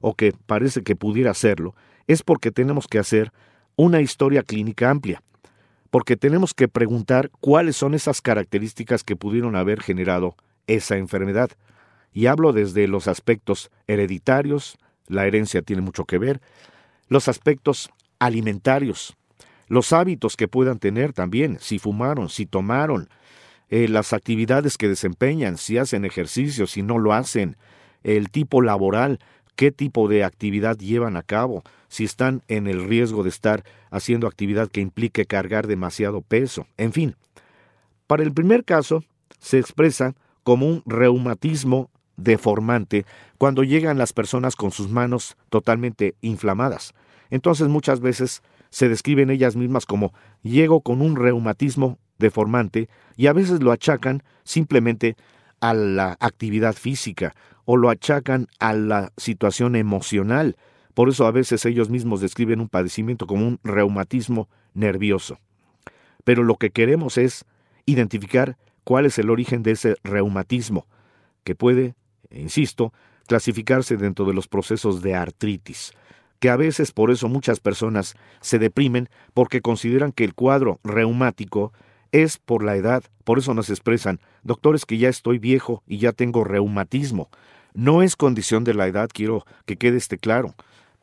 [0.00, 1.74] o que parece que pudiera serlo,
[2.08, 3.32] es porque tenemos que hacer
[3.76, 5.22] una historia clínica amplia,
[5.90, 10.34] porque tenemos que preguntar cuáles son esas características que pudieron haber generado
[10.66, 11.50] esa enfermedad.
[12.12, 16.40] Y hablo desde los aspectos hereditarios, la herencia tiene mucho que ver,
[17.08, 19.16] los aspectos alimentarios,
[19.68, 23.08] los hábitos que puedan tener también, si fumaron, si tomaron,
[23.68, 27.56] eh, las actividades que desempeñan, si hacen ejercicio, si no lo hacen,
[28.02, 29.18] el tipo laboral,
[29.58, 34.28] qué tipo de actividad llevan a cabo, si están en el riesgo de estar haciendo
[34.28, 37.16] actividad que implique cargar demasiado peso, en fin.
[38.06, 39.02] Para el primer caso,
[39.40, 43.04] se expresa como un reumatismo deformante
[43.36, 46.94] cuando llegan las personas con sus manos totalmente inflamadas.
[47.28, 53.32] Entonces muchas veces se describen ellas mismas como llego con un reumatismo deformante y a
[53.32, 55.16] veces lo achacan simplemente
[55.60, 60.56] a la actividad física o lo achacan a la situación emocional
[60.98, 65.38] por eso a veces ellos mismos describen un padecimiento como un reumatismo nervioso.
[66.24, 67.44] Pero lo que queremos es
[67.86, 70.88] identificar cuál es el origen de ese reumatismo,
[71.44, 71.94] que puede,
[72.32, 72.92] insisto,
[73.28, 75.92] clasificarse dentro de los procesos de artritis,
[76.40, 81.72] que a veces por eso muchas personas se deprimen porque consideran que el cuadro reumático
[82.12, 86.12] es por la edad, por eso nos expresan, doctores que ya estoy viejo y ya
[86.12, 87.28] tengo reumatismo.
[87.74, 90.54] No es condición de la edad, quiero que quede este claro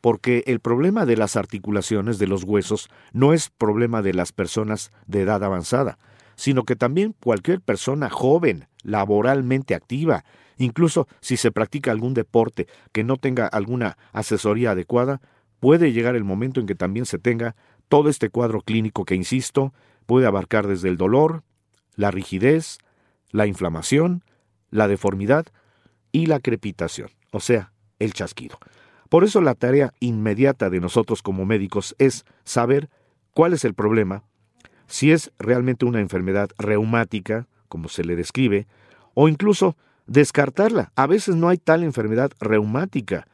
[0.06, 4.92] porque el problema de las articulaciones de los huesos no es problema de las personas
[5.08, 5.98] de edad avanzada,
[6.36, 10.24] sino que también cualquier persona joven, laboralmente activa,
[10.58, 15.20] incluso si se practica algún deporte que no tenga alguna asesoría adecuada,
[15.58, 17.56] puede llegar el momento en que también se tenga
[17.88, 19.74] todo este cuadro clínico que, insisto,
[20.06, 21.42] puede abarcar desde el dolor,
[21.96, 22.78] la rigidez,
[23.30, 24.24] la inflamación,
[24.70, 25.46] la deformidad
[26.12, 28.58] y la crepitación, o sea, el chasquido.
[29.08, 32.88] Por eso la tarea inmediata de nosotros como médicos es saber
[33.32, 34.24] cuál es el problema,
[34.86, 38.66] si es realmente una enfermedad reumática, como se le describe,
[39.14, 40.92] o incluso descartarla.
[40.96, 43.26] A veces no hay tal enfermedad reumática.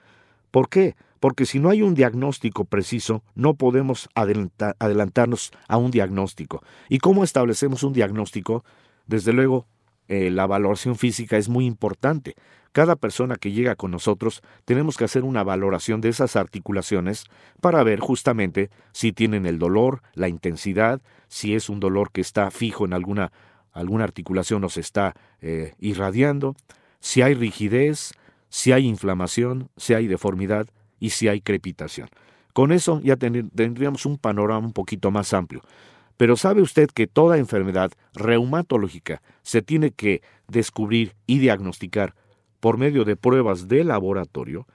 [0.50, 0.96] ¿Por qué?
[1.22, 6.64] Porque si no hay un diagnóstico preciso, no podemos adelantarnos a un diagnóstico.
[6.88, 8.64] ¿Y cómo establecemos un diagnóstico?
[9.06, 9.68] Desde luego,
[10.08, 12.34] eh, la valoración física es muy importante.
[12.72, 17.26] Cada persona que llega con nosotros tenemos que hacer una valoración de esas articulaciones
[17.60, 22.50] para ver justamente si tienen el dolor, la intensidad, si es un dolor que está
[22.50, 23.30] fijo en alguna,
[23.70, 26.56] alguna articulación o se está eh, irradiando,
[26.98, 28.12] si hay rigidez,
[28.48, 30.66] si hay inflamación, si hay deformidad
[31.02, 32.08] y si hay crepitación.
[32.52, 35.60] Con eso ya tendríamos un panorama un poquito más amplio.
[36.16, 42.14] Pero ¿sabe usted que toda enfermedad reumatológica se tiene que descubrir y diagnosticar
[42.60, 44.68] por medio de pruebas de laboratorio?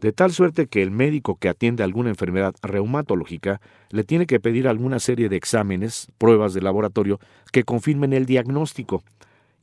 [0.00, 3.60] De tal suerte que el médico que atiende alguna enfermedad reumatológica
[3.90, 7.18] le tiene que pedir alguna serie de exámenes, pruebas de laboratorio,
[7.50, 9.02] que confirmen el diagnóstico.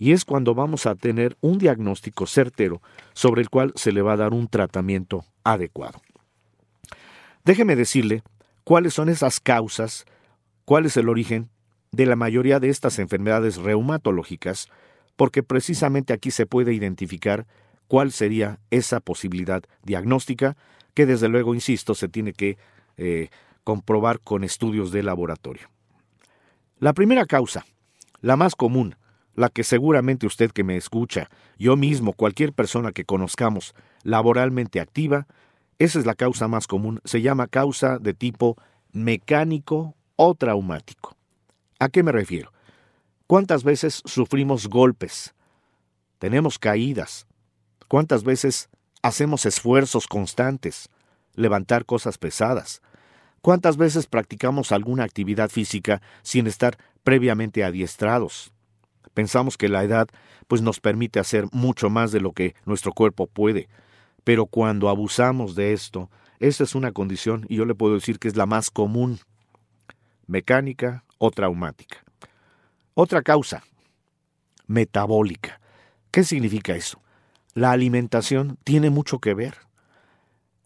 [0.02, 2.82] Y es cuando vamos a tener un diagnóstico certero
[3.14, 6.02] sobre el cual se le va a dar un tratamiento adecuado.
[7.46, 8.24] Déjeme decirle
[8.64, 10.06] cuáles son esas causas
[10.66, 11.52] cuál es el origen
[11.92, 14.70] de la mayoría de estas enfermedades reumatológicas,
[15.18, 17.46] porque precisamente aquí se puede identificar
[17.88, 20.58] cuál sería esa posibilidad diagnóstica
[20.96, 22.58] que desde luego, insisto, se tiene que
[22.98, 23.30] eh,
[23.64, 25.70] comprobar con estudios de laboratorio.
[26.80, 27.68] La primera causa,
[28.22, 28.96] la más común,
[29.36, 35.28] la que seguramente usted que me escucha, yo mismo, cualquier persona que conozcamos laboralmente activa,
[35.80, 38.58] esa es la causa más común, se llama causa de tipo
[38.92, 41.16] mecánico o traumático.
[41.80, 42.52] ¿A qué me refiero?
[43.26, 45.34] ¿Cuántas veces sufrimos golpes?
[46.20, 47.26] Tenemos caídas.
[47.88, 48.70] ¿Cuántas veces
[49.02, 50.90] hacemos esfuerzos constantes?
[51.34, 52.82] Levantar cosas pesadas.
[53.42, 58.54] ¿Cuántas veces practicamos alguna actividad física sin estar previamente adiestrados?
[59.14, 60.08] Pensamos que la edad
[60.48, 63.70] pues nos permite hacer mucho más de lo que nuestro cuerpo puede,
[64.24, 68.28] pero cuando abusamos de esto, esa es una condición y yo le puedo decir que
[68.28, 69.20] es la más común
[70.28, 72.04] mecánica o traumática.
[72.94, 73.64] Otra causa,
[74.68, 75.60] metabólica.
[76.12, 77.02] ¿Qué significa eso?
[77.54, 79.56] La alimentación tiene mucho que ver.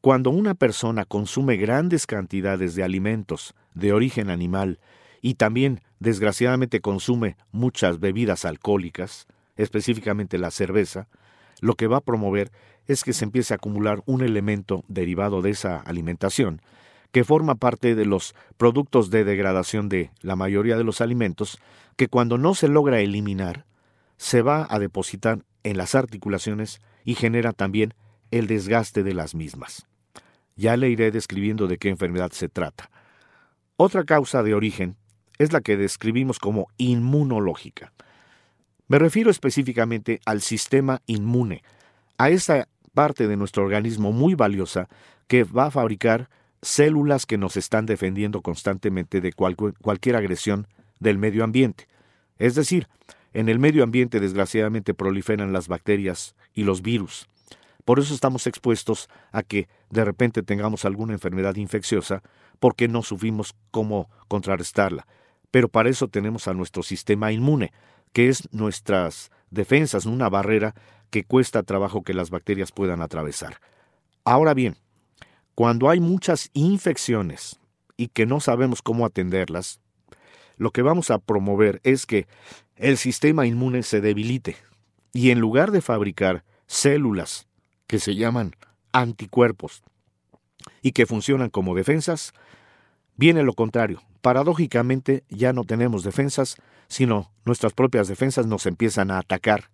[0.02, 4.80] Cuando una persona consume grandes cantidades de alimentos de origen animal
[5.26, 9.26] y también, desgraciadamente, consume muchas bebidas alcohólicas,
[9.58, 11.08] específicamente la cerveza,
[11.62, 12.52] lo que va a promover
[12.86, 16.62] es que se empiece a acumular un elemento derivado de esa alimentación
[17.12, 21.58] que forma parte de los productos de degradación de la mayoría de los alimentos,
[21.96, 23.66] que cuando no se logra eliminar,
[24.18, 27.96] se va a depositar en las articulaciones y genera también
[28.30, 29.88] el desgaste de las mismas.
[30.56, 32.92] Ya le iré describiendo de qué enfermedad se trata.
[33.76, 34.98] Otra causa de origen
[35.38, 37.94] es la que describimos como inmunológica.
[38.88, 41.64] Me refiero específicamente al sistema inmune,
[42.18, 44.88] a esa parte de nuestro organismo muy valiosa
[45.28, 46.30] que va a fabricar
[46.62, 50.68] células que nos están defendiendo constantemente de cualquier agresión
[51.00, 51.88] del medio ambiente.
[52.38, 52.88] Es decir,
[53.34, 57.28] en el medio ambiente desgraciadamente proliferan las bacterias y los virus.
[57.84, 62.24] Por eso estamos expuestos a que de repente tengamos alguna enfermedad infecciosa
[62.60, 65.06] porque no supimos cómo contrarrestarla.
[65.56, 67.72] Pero para eso tenemos a nuestro sistema inmune,
[68.12, 70.76] que es nuestras defensas, una barrera
[71.12, 73.62] que cuesta trabajo que las bacterias puedan atravesar.
[74.26, 74.76] Ahora bien,
[75.54, 77.58] cuando hay muchas infecciones
[77.96, 79.80] y que no sabemos cómo atenderlas,
[80.58, 82.28] lo que vamos a promover es que
[82.76, 84.58] el sistema inmune se debilite
[85.14, 87.48] y en lugar de fabricar células
[87.88, 88.58] que se llaman
[88.92, 89.84] anticuerpos
[90.82, 92.34] y que funcionan como defensas,
[93.16, 94.02] viene lo contrario.
[94.26, 96.56] Paradójicamente ya no tenemos defensas,
[96.88, 99.70] sino nuestras propias defensas nos empiezan a atacar.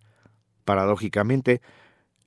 [0.66, 1.62] Paradójicamente,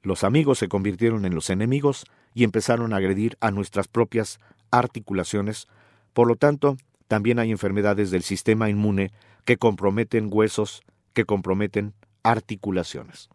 [0.01, 4.39] los amigos se convirtieron en los enemigos y empezaron a agredir a nuestras propias
[4.71, 5.67] articulaciones.
[6.13, 9.11] Por lo tanto, también hay enfermedades del sistema inmune
[9.45, 10.81] que comprometen huesos,
[11.13, 13.29] que comprometen articulaciones.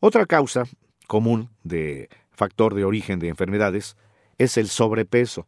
[0.00, 0.64] Otra causa
[1.06, 3.96] común de factor de origen de enfermedades
[4.38, 5.46] es el sobrepeso.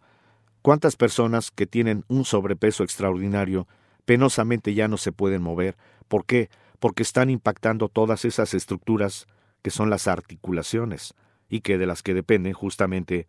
[0.63, 3.67] ¿Cuántas personas que tienen un sobrepeso extraordinario
[4.05, 5.77] penosamente ya no se pueden mover?
[6.09, 6.51] ¿Por qué?
[6.79, 9.27] Porque están impactando todas esas estructuras
[9.63, 11.15] que son las articulaciones
[11.49, 13.27] y que de las que depende justamente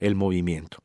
[0.00, 0.78] el movimiento.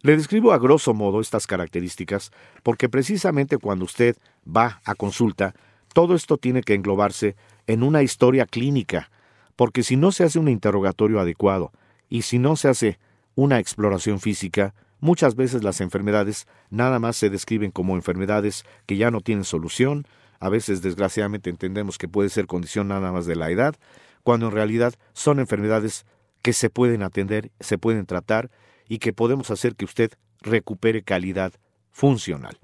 [0.00, 2.30] Le describo a grosso modo estas características
[2.62, 4.16] porque precisamente cuando usted
[4.46, 5.54] va a consulta,
[5.94, 9.10] todo esto tiene que englobarse en una historia clínica,
[9.56, 11.72] porque si no se hace un interrogatorio adecuado
[12.10, 12.98] y si no se hace
[13.34, 19.10] una exploración física, muchas veces las enfermedades nada más se describen como enfermedades que ya
[19.10, 20.06] no tienen solución,
[20.40, 23.74] a veces desgraciadamente entendemos que puede ser condición nada más de la edad,
[24.22, 26.06] cuando en realidad son enfermedades
[26.42, 28.50] que se pueden atender, se pueden tratar
[28.88, 31.52] y que podemos hacer que usted recupere calidad
[31.90, 32.58] funcional.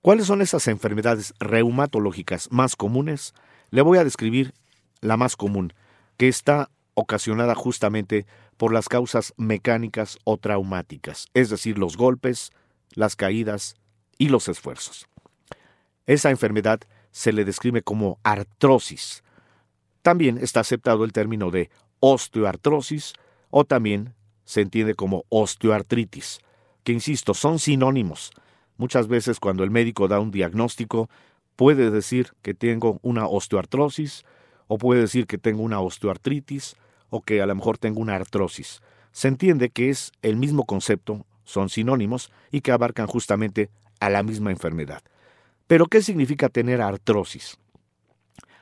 [0.00, 3.34] ¿Cuáles son esas enfermedades reumatológicas más comunes?
[3.70, 4.54] Le voy a describir
[5.00, 5.74] la más común,
[6.16, 8.26] que está ocasionada justamente
[8.58, 12.50] por las causas mecánicas o traumáticas, es decir, los golpes,
[12.92, 13.76] las caídas
[14.18, 15.08] y los esfuerzos.
[16.06, 16.80] Esa enfermedad
[17.12, 19.22] se le describe como artrosis.
[20.02, 23.14] También está aceptado el término de osteoartrosis
[23.50, 26.40] o también se entiende como osteoartritis,
[26.82, 28.32] que insisto, son sinónimos.
[28.76, 31.08] Muchas veces cuando el médico da un diagnóstico,
[31.54, 34.24] puede decir que tengo una osteoartrosis
[34.66, 36.76] o puede decir que tengo una osteoartritis
[37.10, 38.80] o que a lo mejor tengo una artrosis.
[39.12, 44.22] Se entiende que es el mismo concepto, son sinónimos y que abarcan justamente a la
[44.22, 45.02] misma enfermedad.
[45.66, 47.58] Pero ¿qué significa tener artrosis?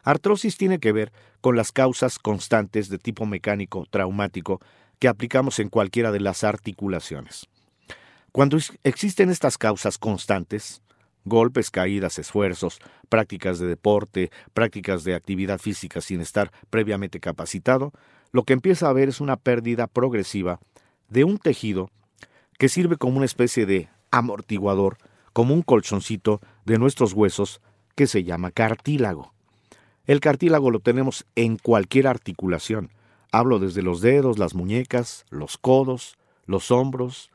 [0.02, 4.60] Artrosis tiene que ver con las causas constantes de tipo mecánico traumático
[4.98, 7.46] que aplicamos en cualquiera de las articulaciones.
[8.32, 10.82] Cuando existen estas causas constantes,
[11.24, 12.78] golpes, caídas, esfuerzos,
[13.08, 17.92] prácticas de deporte, prácticas de actividad física sin estar previamente capacitado,
[18.36, 20.60] lo que empieza a haber es una pérdida progresiva
[21.08, 21.90] de un tejido
[22.58, 24.98] que sirve como una especie de amortiguador,
[25.32, 27.62] como un colchoncito de nuestros huesos
[27.94, 29.32] que se llama cartílago.
[30.04, 32.90] El cartílago lo tenemos en cualquier articulación.
[33.32, 37.30] Hablo desde los dedos, las muñecas, los codos, los hombros,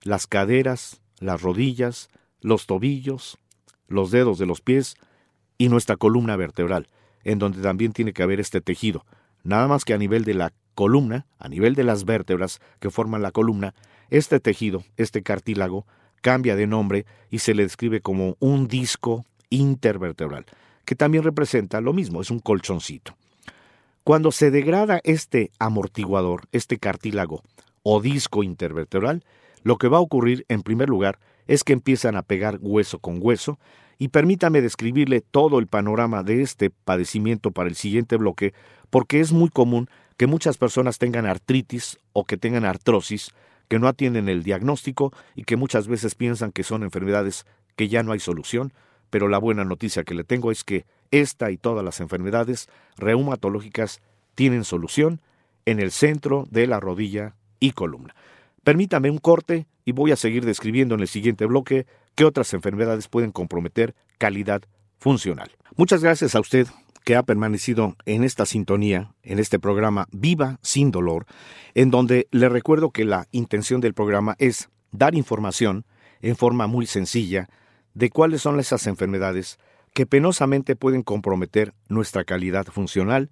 [0.00, 2.08] las caderas, las rodillas,
[2.40, 3.36] los tobillos,
[3.88, 4.96] los dedos de los pies
[5.58, 6.86] y nuestra columna vertebral,
[7.24, 9.04] en donde también tiene que haber este tejido.
[9.46, 13.22] Nada más que a nivel de la columna, a nivel de las vértebras que forman
[13.22, 13.74] la columna,
[14.10, 15.86] este tejido, este cartílago,
[16.20, 20.46] cambia de nombre y se le describe como un disco intervertebral,
[20.84, 23.16] que también representa lo mismo, es un colchoncito.
[24.02, 27.42] Cuando se degrada este amortiguador, este cartílago
[27.84, 29.22] o disco intervertebral,
[29.62, 33.18] lo que va a ocurrir en primer lugar es que empiezan a pegar hueso con
[33.20, 33.60] hueso,
[33.98, 38.52] y permítame describirle todo el panorama de este padecimiento para el siguiente bloque,
[38.90, 43.30] porque es muy común que muchas personas tengan artritis o que tengan artrosis,
[43.68, 48.02] que no atienden el diagnóstico y que muchas veces piensan que son enfermedades que ya
[48.02, 48.72] no hay solución,
[49.10, 54.00] pero la buena noticia que le tengo es que esta y todas las enfermedades reumatológicas
[54.34, 55.20] tienen solución
[55.64, 58.14] en el centro de la rodilla y columna.
[58.64, 63.06] Permítame un corte y voy a seguir describiendo en el siguiente bloque qué otras enfermedades
[63.06, 64.62] pueden comprometer calidad
[64.98, 65.52] funcional.
[65.76, 66.66] Muchas gracias a usted
[67.04, 71.26] que ha permanecido en esta sintonía, en este programa Viva sin dolor,
[71.74, 75.84] en donde le recuerdo que la intención del programa es dar información
[76.20, 77.48] en forma muy sencilla
[77.94, 79.58] de cuáles son esas enfermedades
[79.94, 83.30] que penosamente pueden comprometer nuestra calidad funcional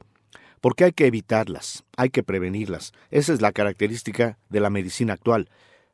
[0.61, 2.92] porque hay que evitarlas, hay que prevenirlas.
[3.11, 5.51] Esa es la característica de la medicina actual,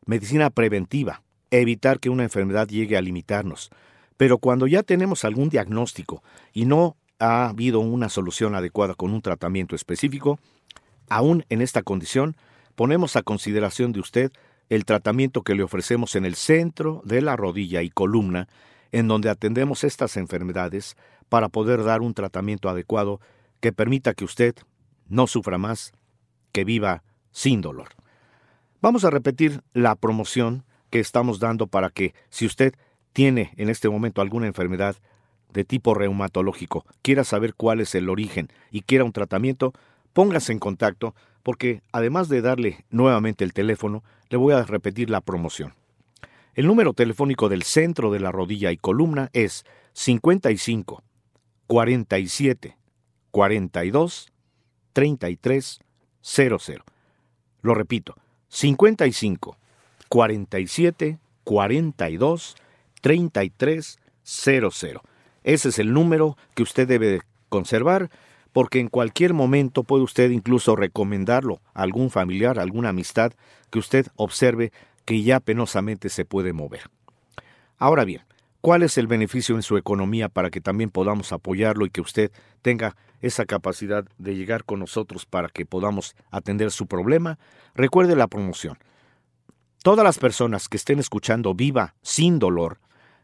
[0.06, 3.70] medicina preventiva, evitar que una enfermedad llegue a limitarnos.
[4.16, 9.22] Pero cuando ya tenemos algún diagnóstico y no ha habido una solución adecuada con un
[9.22, 10.38] tratamiento específico,
[11.08, 12.36] aún en esta condición,
[12.74, 14.32] ponemos a consideración de usted
[14.68, 18.48] el tratamiento que le ofrecemos en el centro de la rodilla y columna,
[18.92, 20.96] en donde atendemos estas enfermedades
[21.28, 23.20] para poder dar un tratamiento adecuado
[23.60, 24.54] que permita que usted
[25.08, 25.92] no sufra más,
[26.52, 27.88] que viva sin dolor.
[28.80, 32.74] Vamos a repetir la promoción que estamos dando para que si usted
[33.12, 34.96] tiene en este momento alguna enfermedad
[35.52, 39.72] de tipo reumatológico, quiera saber cuál es el origen y quiera un tratamiento,
[40.12, 45.20] póngase en contacto porque además de darle nuevamente el teléfono, le voy a repetir la
[45.20, 45.74] promoción.
[46.54, 51.02] El número telefónico del centro de la rodilla y columna es 55
[51.66, 52.76] 47
[53.30, 54.32] 42
[54.92, 55.80] 33
[56.20, 56.84] 00.
[57.62, 58.16] Lo repito,
[58.48, 59.59] 55
[60.10, 62.56] 47 42
[63.00, 65.02] 33 00.
[65.42, 68.10] Ese es el número que usted debe conservar
[68.52, 73.32] porque en cualquier momento puede usted incluso recomendarlo a algún familiar, a alguna amistad
[73.70, 74.72] que usted observe
[75.04, 76.90] que ya penosamente se puede mover.
[77.78, 78.22] Ahora bien,
[78.60, 82.32] ¿cuál es el beneficio en su economía para que también podamos apoyarlo y que usted
[82.62, 87.38] tenga esa capacidad de llegar con nosotros para que podamos atender su problema,
[87.74, 88.76] recuerde la promoción.
[89.82, 92.80] Todas las personas que estén escuchando viva sin dolor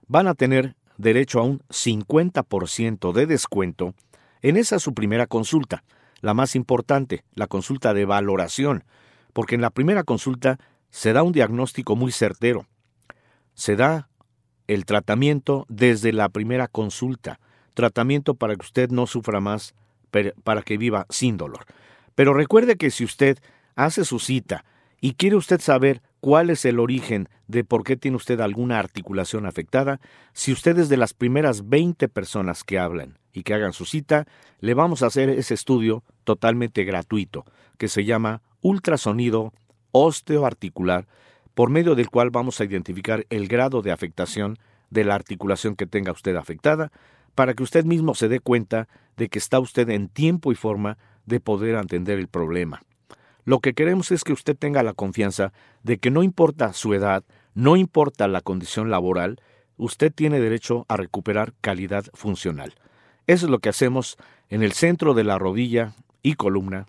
[0.09, 3.94] van a tener derecho a un 50% de descuento
[4.40, 5.85] en esa su primera consulta,
[6.23, 8.85] la más importante, la consulta de valoración,
[9.35, 12.67] porque en la primera consulta se da un diagnóstico muy certero.
[13.52, 14.09] Se da
[14.67, 17.38] el tratamiento desde la primera consulta,
[17.75, 19.75] tratamiento para que usted no sufra más
[20.42, 21.67] para que viva sin dolor.
[22.15, 23.38] Pero recuerde que si usted
[23.75, 24.65] hace su cita
[25.02, 29.46] y quiere usted saber cuál es el origen de por qué tiene usted alguna articulación
[29.46, 30.00] afectada,
[30.33, 34.27] si usted es de las primeras 20 personas que hablan y que hagan su cita,
[34.60, 37.44] le vamos a hacer ese estudio totalmente gratuito,
[37.79, 39.52] que se llama ultrasonido
[39.92, 41.06] osteoarticular,
[41.54, 44.58] por medio del cual vamos a identificar el grado de afectación
[44.90, 46.92] de la articulación que tenga usted afectada,
[47.35, 50.98] para que usted mismo se dé cuenta de que está usted en tiempo y forma
[51.27, 52.83] de poder atender el problema.
[53.47, 55.53] Lo que queremos es que usted tenga la confianza
[55.85, 57.23] de que no importa su edad,
[57.55, 59.40] no importa la condición laboral,
[59.77, 62.75] usted tiene derecho a recuperar calidad funcional.
[63.29, 64.17] Eso es lo que hacemos
[64.51, 66.87] en el centro de la rodilla y columna,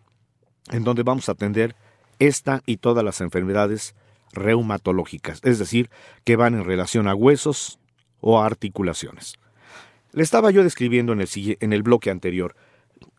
[0.72, 1.76] en donde vamos a atender
[2.18, 3.94] esta y todas las enfermedades
[4.34, 5.92] reumatológicas, es decir,
[6.24, 7.78] que van en relación a huesos
[8.20, 9.36] o a articulaciones.
[10.12, 11.30] Le estaba yo describiendo en el,
[11.60, 12.56] en el bloque anterior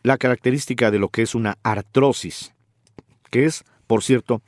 [0.03, 2.53] la característica de lo que es una artrosis,
[3.29, 4.41] que es, por cierto,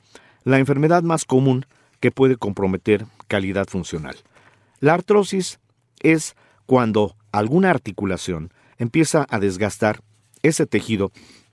[0.44, 1.66] la enfermedad más común
[2.00, 4.16] que puede comprometer calidad funcional.
[4.80, 5.60] La artrosis
[6.00, 6.34] es
[6.66, 10.02] cuando alguna articulación empieza a desgastar
[10.42, 11.12] ese tejido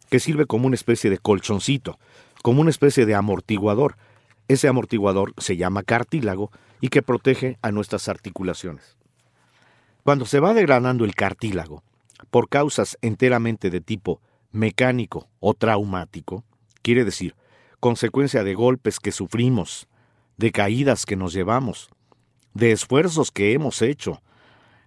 [0.09, 1.99] que sirve como una especie de colchoncito,
[2.41, 3.95] como una especie de amortiguador.
[4.47, 6.51] Ese amortiguador se llama cartílago
[6.81, 8.97] y que protege a nuestras articulaciones.
[10.03, 11.83] Cuando se va degradando el cartílago,
[12.31, 14.21] por causas enteramente de tipo
[14.51, 16.43] mecánico o traumático,
[16.81, 17.35] quiere decir,
[17.79, 19.87] consecuencia de golpes que sufrimos,
[20.37, 21.89] de caídas que nos llevamos,
[22.53, 24.21] de esfuerzos que hemos hecho,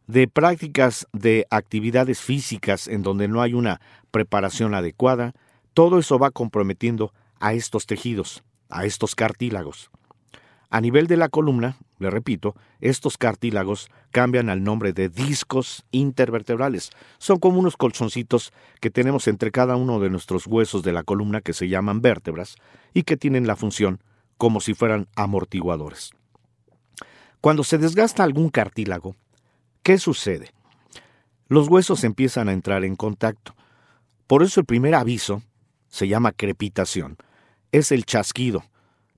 [0.07, 3.81] de prácticas de actividades físicas en donde no hay una
[4.11, 5.33] preparación adecuada,
[5.75, 9.91] todo eso va comprometiendo a estos tejidos, a estos cartílagos.
[10.71, 16.91] A nivel de la columna, le repito, estos cartílagos cambian al nombre de discos intervertebrales.
[17.19, 21.41] Son como unos colchoncitos que tenemos entre cada uno de nuestros huesos de la columna
[21.41, 22.57] que se llaman vértebras
[22.93, 24.03] y que tienen la función
[24.37, 26.11] como si fueran amortiguadores.
[27.41, 29.17] Cuando se desgasta algún cartílago,
[29.83, 30.51] ¿qué sucede?
[31.49, 33.55] Los huesos empiezan a entrar en contacto.
[34.27, 35.43] Por eso el primer aviso
[35.89, 37.17] se llama crepitación.
[37.71, 38.65] Es el chasquido,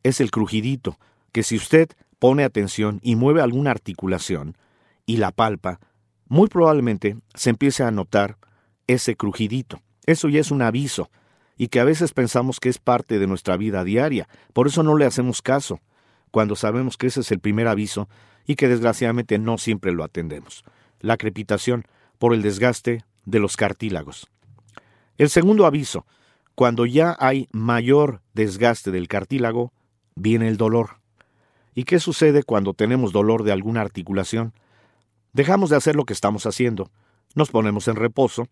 [0.03, 0.99] es el crujidito,
[1.33, 1.91] que si usted
[2.25, 4.57] pone atención y mueve alguna articulación
[5.05, 5.79] y la palpa,
[6.27, 8.39] muy probablemente se empiece a notar
[8.87, 9.83] ese crujidito.
[10.07, 11.11] Eso ya es un aviso,
[11.59, 14.97] y que a veces pensamos que es parte de nuestra vida diaria, por eso no
[14.97, 15.81] le hacemos caso
[16.31, 18.09] cuando sabemos que ese es el primer aviso
[18.47, 20.65] y que desgraciadamente no siempre lo atendemos.
[21.01, 21.85] La crepitación
[22.19, 24.31] por el desgaste de los cartílagos.
[25.19, 26.07] El segundo aviso,
[26.55, 29.75] cuando ya hay mayor desgaste del cartílago,
[30.15, 31.04] viene el dolor.
[31.75, 34.53] ¿Y qué sucede cuando tenemos dolor de alguna articulación?
[35.33, 36.91] Dejamos de hacer lo que estamos haciendo,
[37.35, 38.47] nos ponemos en reposo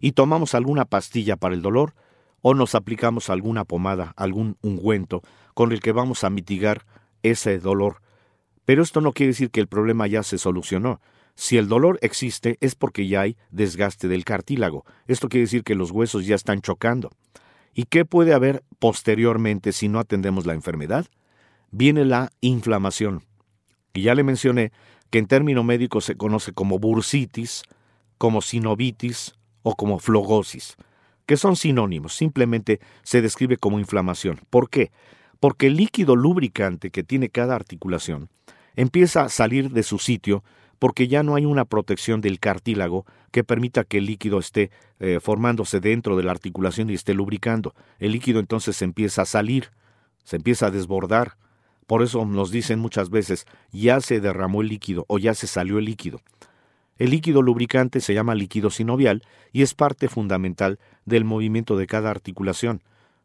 [0.00, 1.94] y tomamos alguna pastilla para el dolor
[2.42, 5.22] o nos aplicamos alguna pomada, algún ungüento
[5.54, 6.84] con el que vamos a mitigar
[7.22, 8.02] ese dolor.
[8.64, 11.00] Pero esto no quiere decir que el problema ya se solucionó.
[11.36, 14.84] Si el dolor existe es porque ya hay desgaste del cartílago.
[15.06, 17.10] Esto quiere decir que los huesos ya están chocando.
[17.72, 21.06] ¿Y qué puede haber posteriormente si no atendemos la enfermedad?
[21.76, 23.22] Viene la inflamación.
[23.92, 24.72] Y ya le mencioné
[25.10, 27.62] que en término médico se conoce como bursitis,
[28.18, 30.76] como sinovitis o como flogosis,
[31.26, 34.40] que son sinónimos, simplemente se describe como inflamación.
[34.50, 34.90] ¿Por qué?
[35.44, 38.30] porque el líquido lubricante que tiene cada articulación
[38.76, 40.42] empieza a salir de su sitio
[40.78, 44.70] porque ya no hay una protección del cartílago que permita que el líquido esté
[45.00, 47.74] eh, formándose dentro de la articulación y esté lubricando.
[47.98, 49.68] El líquido entonces empieza a salir,
[50.24, 51.36] se empieza a desbordar.
[51.86, 55.78] Por eso nos dicen muchas veces, ya se derramó el líquido o ya se salió
[55.78, 56.20] el líquido.
[56.96, 59.22] El líquido lubricante se llama líquido sinovial
[59.52, 62.82] y es parte fundamental del movimiento de cada articulación,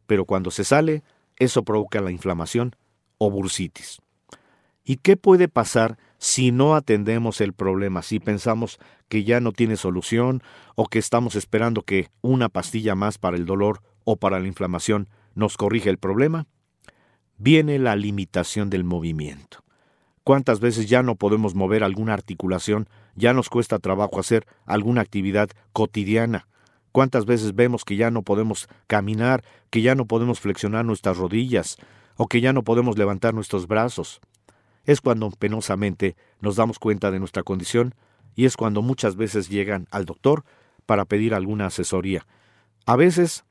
[0.08, 1.04] pero cuando se sale,
[1.38, 2.76] eso provoca la inflamación
[3.18, 4.00] o bursitis.
[4.84, 9.78] ¿Y qué puede pasar si no atendemos el problema, si pensamos que ya no tiene
[9.78, 10.42] solución
[10.76, 15.10] o que estamos esperando que una pastilla más para el dolor o para la inflamación
[15.36, 16.48] nos corrija el problema?
[17.42, 19.64] Viene la limitación del movimiento.
[20.26, 25.50] ¿Cuántas veces ya no podemos mover alguna articulación, ya nos cuesta trabajo hacer alguna actividad
[25.72, 26.50] cotidiana?
[26.92, 31.78] ¿Cuántas veces vemos que ya no podemos caminar, que ya no podemos flexionar nuestras rodillas
[32.18, 34.20] o que ya no podemos levantar nuestros brazos?
[34.84, 37.96] Es cuando penosamente nos damos cuenta de nuestra condición
[38.36, 40.44] y es cuando muchas veces llegan al doctor
[40.86, 42.28] para pedir alguna asesoría.
[42.86, 43.46] A veces,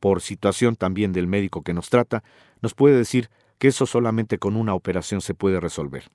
[0.00, 2.22] por situación también del médico que nos trata,
[2.60, 6.10] nos puede decir que eso solamente con una operación se puede resolver.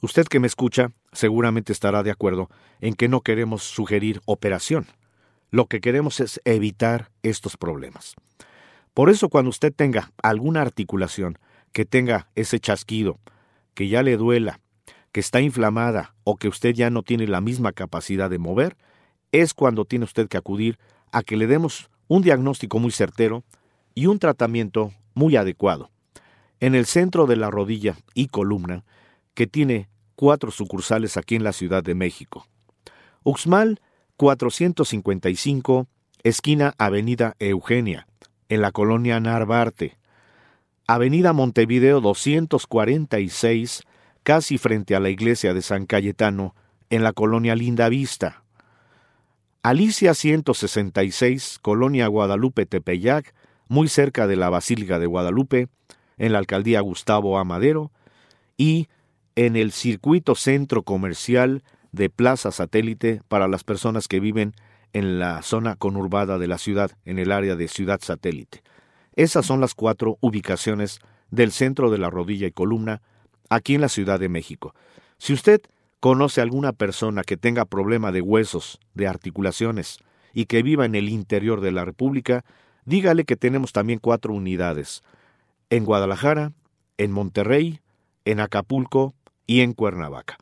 [0.00, 2.48] Usted que me escucha seguramente estará de acuerdo
[2.80, 4.86] en que no queremos sugerir operación.
[5.50, 8.14] Lo que queremos es evitar estos problemas.
[8.94, 11.38] Por eso cuando usted tenga alguna articulación
[11.72, 13.18] que tenga ese chasquido,
[13.74, 14.60] que ya le duela,
[15.12, 18.76] que está inflamada o que usted ya no tiene la misma capacidad de mover,
[19.32, 20.78] es cuando tiene usted que acudir
[21.12, 23.44] a que le demos un diagnóstico muy certero
[23.94, 25.90] y un tratamiento muy adecuado.
[26.60, 28.84] En el centro de la rodilla y columna,
[29.34, 32.46] que tiene cuatro sucursales aquí en la Ciudad de México.
[33.22, 33.80] Uxmal
[34.16, 35.86] 455,
[36.24, 38.08] esquina Avenida Eugenia,
[38.48, 39.96] en la colonia Narvarte.
[40.88, 43.82] Avenida Montevideo 246,
[44.24, 46.56] casi frente a la iglesia de San Cayetano,
[46.90, 48.42] en la colonia Linda Vista.
[49.68, 53.34] Alicia 166, Colonia Guadalupe Tepeyac,
[53.68, 55.68] muy cerca de la Basílica de Guadalupe,
[56.16, 57.92] en la alcaldía Gustavo Amadero,
[58.56, 58.88] y
[59.36, 64.54] en el circuito centro comercial de Plaza Satélite para las personas que viven
[64.94, 68.62] en la zona conurbada de la ciudad, en el área de Ciudad Satélite.
[69.16, 70.98] Esas son las cuatro ubicaciones
[71.30, 73.02] del centro de la rodilla y columna
[73.50, 74.74] aquí en la Ciudad de México.
[75.18, 75.60] Si usted
[76.00, 79.98] conoce alguna persona que tenga problema de huesos, de articulaciones,
[80.32, 82.44] y que viva en el interior de la República,
[82.84, 85.02] dígale que tenemos también cuatro unidades,
[85.70, 86.52] en Guadalajara,
[86.96, 87.80] en Monterrey,
[88.24, 89.14] en Acapulco
[89.46, 90.38] y en Cuernavaca.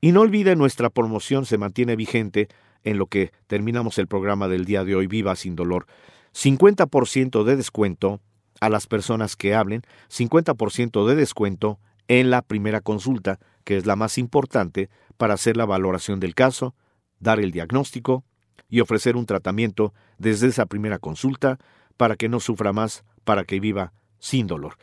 [0.00, 2.48] Y no olvide, nuestra promoción se mantiene vigente
[2.84, 5.86] en lo que terminamos el programa del día de hoy, Viva sin dolor.
[6.34, 8.20] 50% de descuento
[8.60, 13.38] a las personas que hablen, 50% de descuento en la primera consulta,
[13.68, 14.88] que es la más importante
[15.18, 16.74] para hacer la valoración del caso,
[17.20, 18.24] dar el diagnóstico
[18.70, 21.58] y ofrecer un tratamiento desde esa primera consulta
[21.98, 24.78] para que no sufra más, para que viva sin dolor.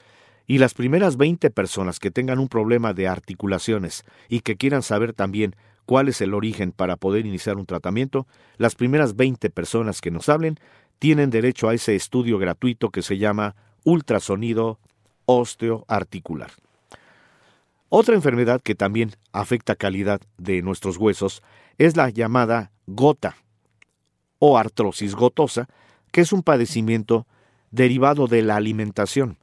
[0.45, 5.13] Y las primeras 20 personas que tengan un problema de articulaciones y que quieran saber
[5.13, 5.55] también
[5.87, 8.27] cuál es el origen para poder iniciar un tratamiento,
[8.57, 10.59] las primeras 20 personas que nos hablen
[10.99, 14.77] tienen derecho a ese estudio gratuito que se llama ultrasonido
[15.25, 16.51] osteoarticular.
[17.97, 21.41] Otra enfermedad que también afecta calidad de nuestros huesos
[21.77, 23.37] es la llamada gota
[24.37, 25.69] o artrosis gotosa,
[26.11, 27.25] que es un padecimiento
[27.71, 29.37] derivado de la alimentación.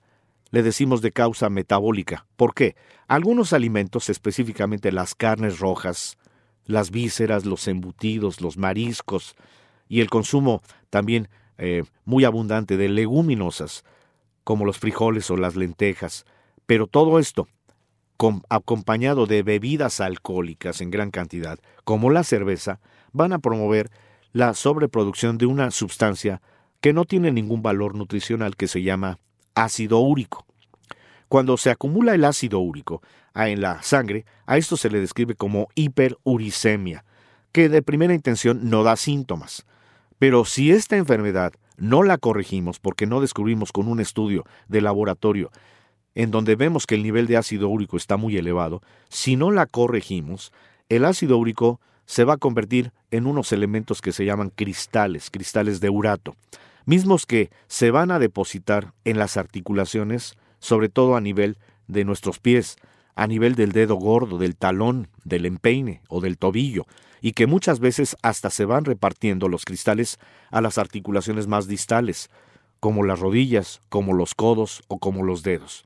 [0.50, 2.26] Le decimos de causa metabólica.
[2.36, 2.76] ¿Por qué?
[3.08, 6.18] Algunos alimentos, específicamente las carnes rojas,
[6.66, 9.34] las vísceras, los embutidos, los mariscos
[9.88, 13.82] y el consumo también eh, muy abundante de leguminosas,
[14.44, 16.26] como los frijoles o las lentejas.
[16.66, 17.48] Pero todo esto
[18.48, 22.80] acompañado de bebidas alcohólicas en gran cantidad, como la cerveza,
[23.12, 23.90] van a promover
[24.32, 26.40] la sobreproducción de una sustancia
[26.80, 29.18] que no tiene ningún valor nutricional que se llama
[29.54, 30.46] ácido úrico.
[31.28, 33.02] Cuando se acumula el ácido úrico
[33.34, 37.04] ah, en la sangre, a esto se le describe como hiperuricemia,
[37.52, 39.66] que de primera intención no da síntomas.
[40.18, 45.50] Pero si esta enfermedad no la corregimos porque no descubrimos con un estudio de laboratorio
[46.14, 49.66] en donde vemos que el nivel de ácido úrico está muy elevado, si no la
[49.66, 50.52] corregimos,
[50.88, 55.80] el ácido úrico se va a convertir en unos elementos que se llaman cristales, cristales
[55.80, 56.36] de urato,
[56.84, 61.56] mismos que se van a depositar en las articulaciones, sobre todo a nivel
[61.86, 62.76] de nuestros pies,
[63.14, 66.86] a nivel del dedo gordo, del talón, del empeine o del tobillo,
[67.20, 70.18] y que muchas veces hasta se van repartiendo los cristales
[70.50, 72.30] a las articulaciones más distales,
[72.80, 75.84] como las rodillas, como los codos o como los dedos.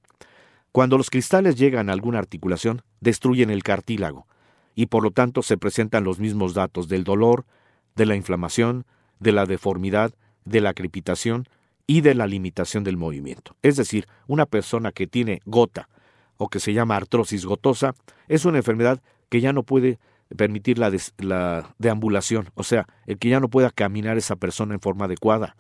[0.77, 4.27] Cuando los cristales llegan a alguna articulación, destruyen el cartílago,
[4.75, 7.47] y por lo tanto se presentan los mismos datos del dolor,
[7.95, 8.85] de la inflamación,
[9.19, 10.13] de la deformidad,
[10.45, 11.49] de la crepitación
[11.87, 13.57] y de la limitación del movimiento.
[13.63, 15.89] Es decir, una persona que tiene gota
[16.37, 17.95] o que se llama artrosis gotosa
[18.29, 19.01] es una enfermedad
[19.31, 19.99] que ya no puede
[20.37, 24.81] permitir la, la deambulación, o sea, el que ya no pueda caminar esa persona en
[24.81, 25.57] forma adecuada.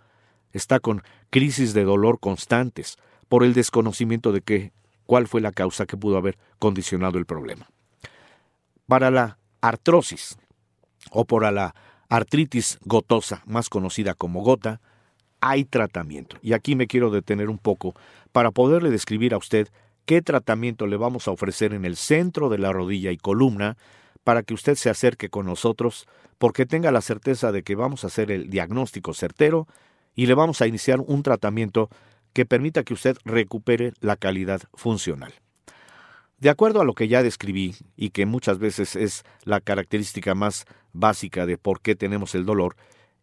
[0.52, 2.98] Está con crisis de dolor constantes
[3.30, 4.72] por el desconocimiento de que
[5.06, 7.68] cuál fue la causa que pudo haber condicionado el problema.
[8.86, 10.36] Para la artrosis
[11.10, 11.74] o para la
[12.08, 14.80] artritis gotosa, más conocida como gota,
[15.40, 16.36] hay tratamiento.
[16.42, 17.94] Y aquí me quiero detener un poco
[18.32, 19.68] para poderle describir a usted
[20.04, 23.76] qué tratamiento le vamos a ofrecer en el centro de la rodilla y columna
[24.24, 26.06] para que usted se acerque con nosotros,
[26.38, 29.66] porque tenga la certeza de que vamos a hacer el diagnóstico certero
[30.14, 31.90] y le vamos a iniciar un tratamiento
[32.36, 35.32] que permita que usted recupere la calidad funcional.
[36.36, 40.66] De acuerdo a lo que ya describí y que muchas veces es la característica más
[40.92, 42.76] básica de por qué tenemos el dolor,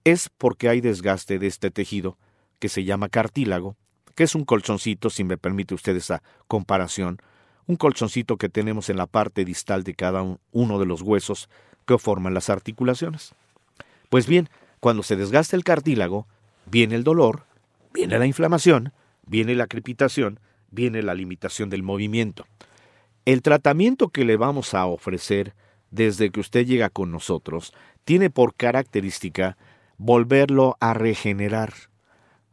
[0.04, 2.18] es porque hay desgaste de este tejido
[2.58, 3.76] que se llama cartílago,
[4.16, 7.20] que es un colchoncito, si me permite usted esa comparación,
[7.68, 11.50] un colchoncito que tenemos en la parte distal de cada uno de los huesos
[11.86, 13.36] que forman las articulaciones.
[14.10, 14.50] Pues bien,
[14.80, 16.26] cuando se desgasta el cartílago,
[16.66, 17.46] viene el dolor,
[17.94, 18.92] viene la inflamación,
[19.26, 20.40] viene la crepitación,
[20.72, 22.46] viene la limitación del movimiento.
[23.26, 25.56] El tratamiento que le vamos a ofrecer
[25.94, 27.72] desde que usted llega con nosotros,
[28.04, 29.58] tiene por característica
[29.98, 31.74] volverlo a regenerar.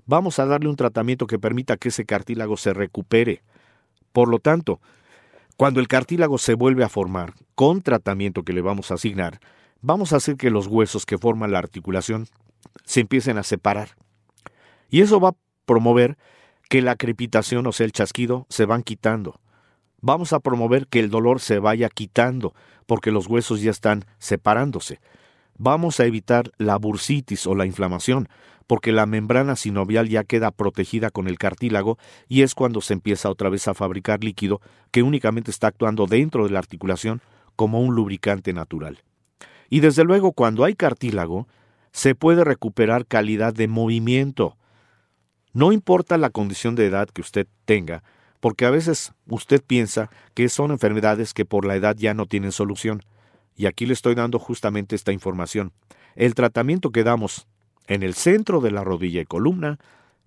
[0.04, 3.42] Vamos a darle un tratamiento que permita que ese cartílago se recupere.
[4.12, 4.80] Por lo tanto,
[5.56, 9.40] cuando el cartílago se vuelve a formar, con tratamiento que le vamos a asignar,
[9.80, 12.26] vamos a hacer que los huesos que forman la articulación
[12.84, 13.96] se empiecen a separar.
[14.90, 16.18] Y eso va a promover
[16.70, 19.40] que la crepitación, o sea, el chasquido, se van quitando.
[20.00, 22.54] Vamos a promover que el dolor se vaya quitando,
[22.86, 25.00] porque los huesos ya están separándose.
[25.58, 28.28] Vamos a evitar la bursitis o la inflamación,
[28.68, 31.98] porque la membrana sinovial ya queda protegida con el cartílago
[32.28, 34.60] y es cuando se empieza otra vez a fabricar líquido
[34.92, 37.20] que únicamente está actuando dentro de la articulación
[37.56, 39.02] como un lubricante natural.
[39.70, 41.48] Y desde luego cuando hay cartílago,
[41.90, 44.56] se puede recuperar calidad de movimiento.
[45.52, 48.02] No importa la condición de edad que usted tenga,
[48.40, 52.52] porque a veces usted piensa que son enfermedades que por la edad ya no tienen
[52.52, 53.02] solución.
[53.56, 55.72] Y aquí le estoy dando justamente esta información.
[56.14, 57.46] El tratamiento que damos
[57.86, 59.78] en el centro de la rodilla y columna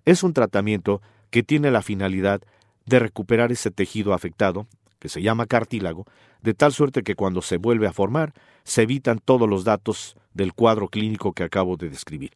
[0.04, 1.00] es un tratamiento
[1.30, 2.42] que tiene la finalidad
[2.86, 4.66] de recuperar ese tejido afectado,
[4.98, 6.06] que se llama cartílago,
[6.42, 10.52] de tal suerte que cuando se vuelve a formar, se evitan todos los datos del
[10.52, 12.32] cuadro clínico que acabo de describir.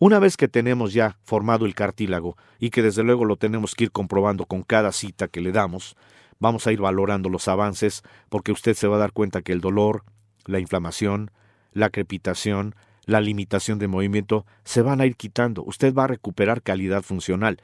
[0.00, 3.84] Una vez que tenemos ya formado el cartílago y que desde luego lo tenemos que
[3.84, 5.96] ir comprobando con cada cita que le damos,
[6.38, 9.60] vamos a ir valorando los avances porque usted se va a dar cuenta que el
[9.60, 10.04] dolor,
[10.46, 11.32] la inflamación,
[11.72, 12.76] la crepitación,
[13.06, 15.64] la limitación de movimiento se van a ir quitando.
[15.64, 17.60] Usted va a recuperar calidad funcional.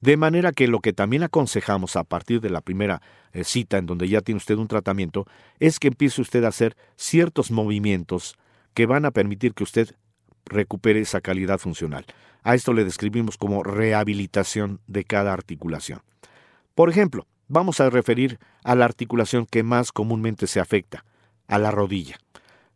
[0.00, 3.00] De manera que lo que también aconsejamos a partir de la primera
[3.32, 5.24] eh, cita en donde ya tiene usted un tratamiento
[5.60, 8.36] es que empiece usted a hacer ciertos movimientos
[8.74, 9.94] que van a permitir que usted
[10.46, 12.06] recupere esa calidad funcional.
[12.42, 16.00] A esto le describimos como rehabilitación de cada articulación.
[16.74, 21.04] Por ejemplo, vamos a referir a la articulación que más comúnmente se afecta,
[21.48, 22.18] a la rodilla.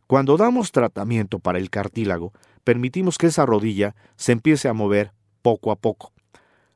[0.07, 2.33] Cuando damos tratamiento para el cartílago,
[2.65, 5.13] permitimos que esa rodilla se empiece a mover
[5.43, 6.13] poco a poco.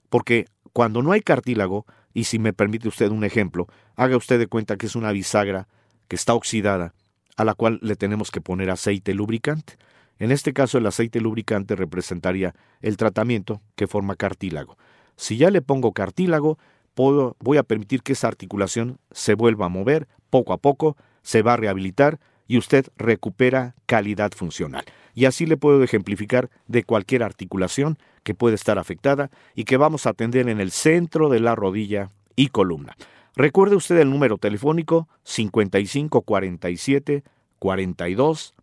[0.09, 3.67] Porque cuando no hay cartílago, y si me permite usted un ejemplo,
[3.97, 5.67] haga usted de cuenta que es una bisagra
[6.07, 6.95] que está oxidada,
[7.37, 9.77] a la cual le tenemos que poner aceite lubricante.
[10.19, 14.77] En este caso el aceite lubricante representaría el tratamiento que forma cartílago.
[15.17, 16.59] Si ya le pongo cartílago,
[16.97, 21.55] voy a permitir que esa articulación se vuelva a mover poco a poco, se va
[21.55, 24.85] a rehabilitar y usted recupera calidad funcional.
[25.15, 30.07] Y así le puedo ejemplificar de cualquier articulación que puede estar afectada y que vamos
[30.07, 32.97] a atender en el centro de la rodilla y columna.
[33.37, 37.25] Recuerde usted el número telefónico 5547
[37.59, 38.55] 42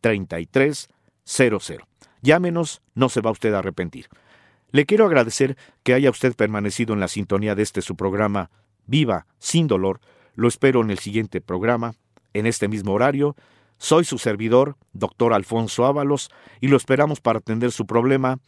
[0.00, 0.88] 33
[1.28, 1.60] 00.
[2.22, 4.08] Llámenos, no se va usted a arrepentir.
[4.70, 8.50] Le quiero agradecer que haya usted permanecido en la sintonía de este su programa
[8.86, 10.00] Viva sin dolor.
[10.34, 11.94] Lo espero en el siguiente programa,
[12.32, 13.36] en este mismo horario.
[13.78, 18.38] Soy su servidor, doctor Alfonso Ábalos, y lo esperamos para atender su problema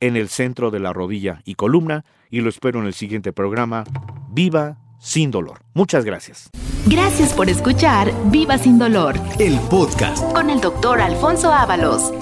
[0.00, 3.84] en el centro de la rodilla y columna, y lo espero en el siguiente programa
[4.30, 5.60] Viva sin dolor.
[5.74, 6.50] Muchas gracias.
[6.86, 10.24] Gracias por escuchar Viva sin dolor El podcast.
[10.32, 12.12] con el doctor Alfonso Ábalos.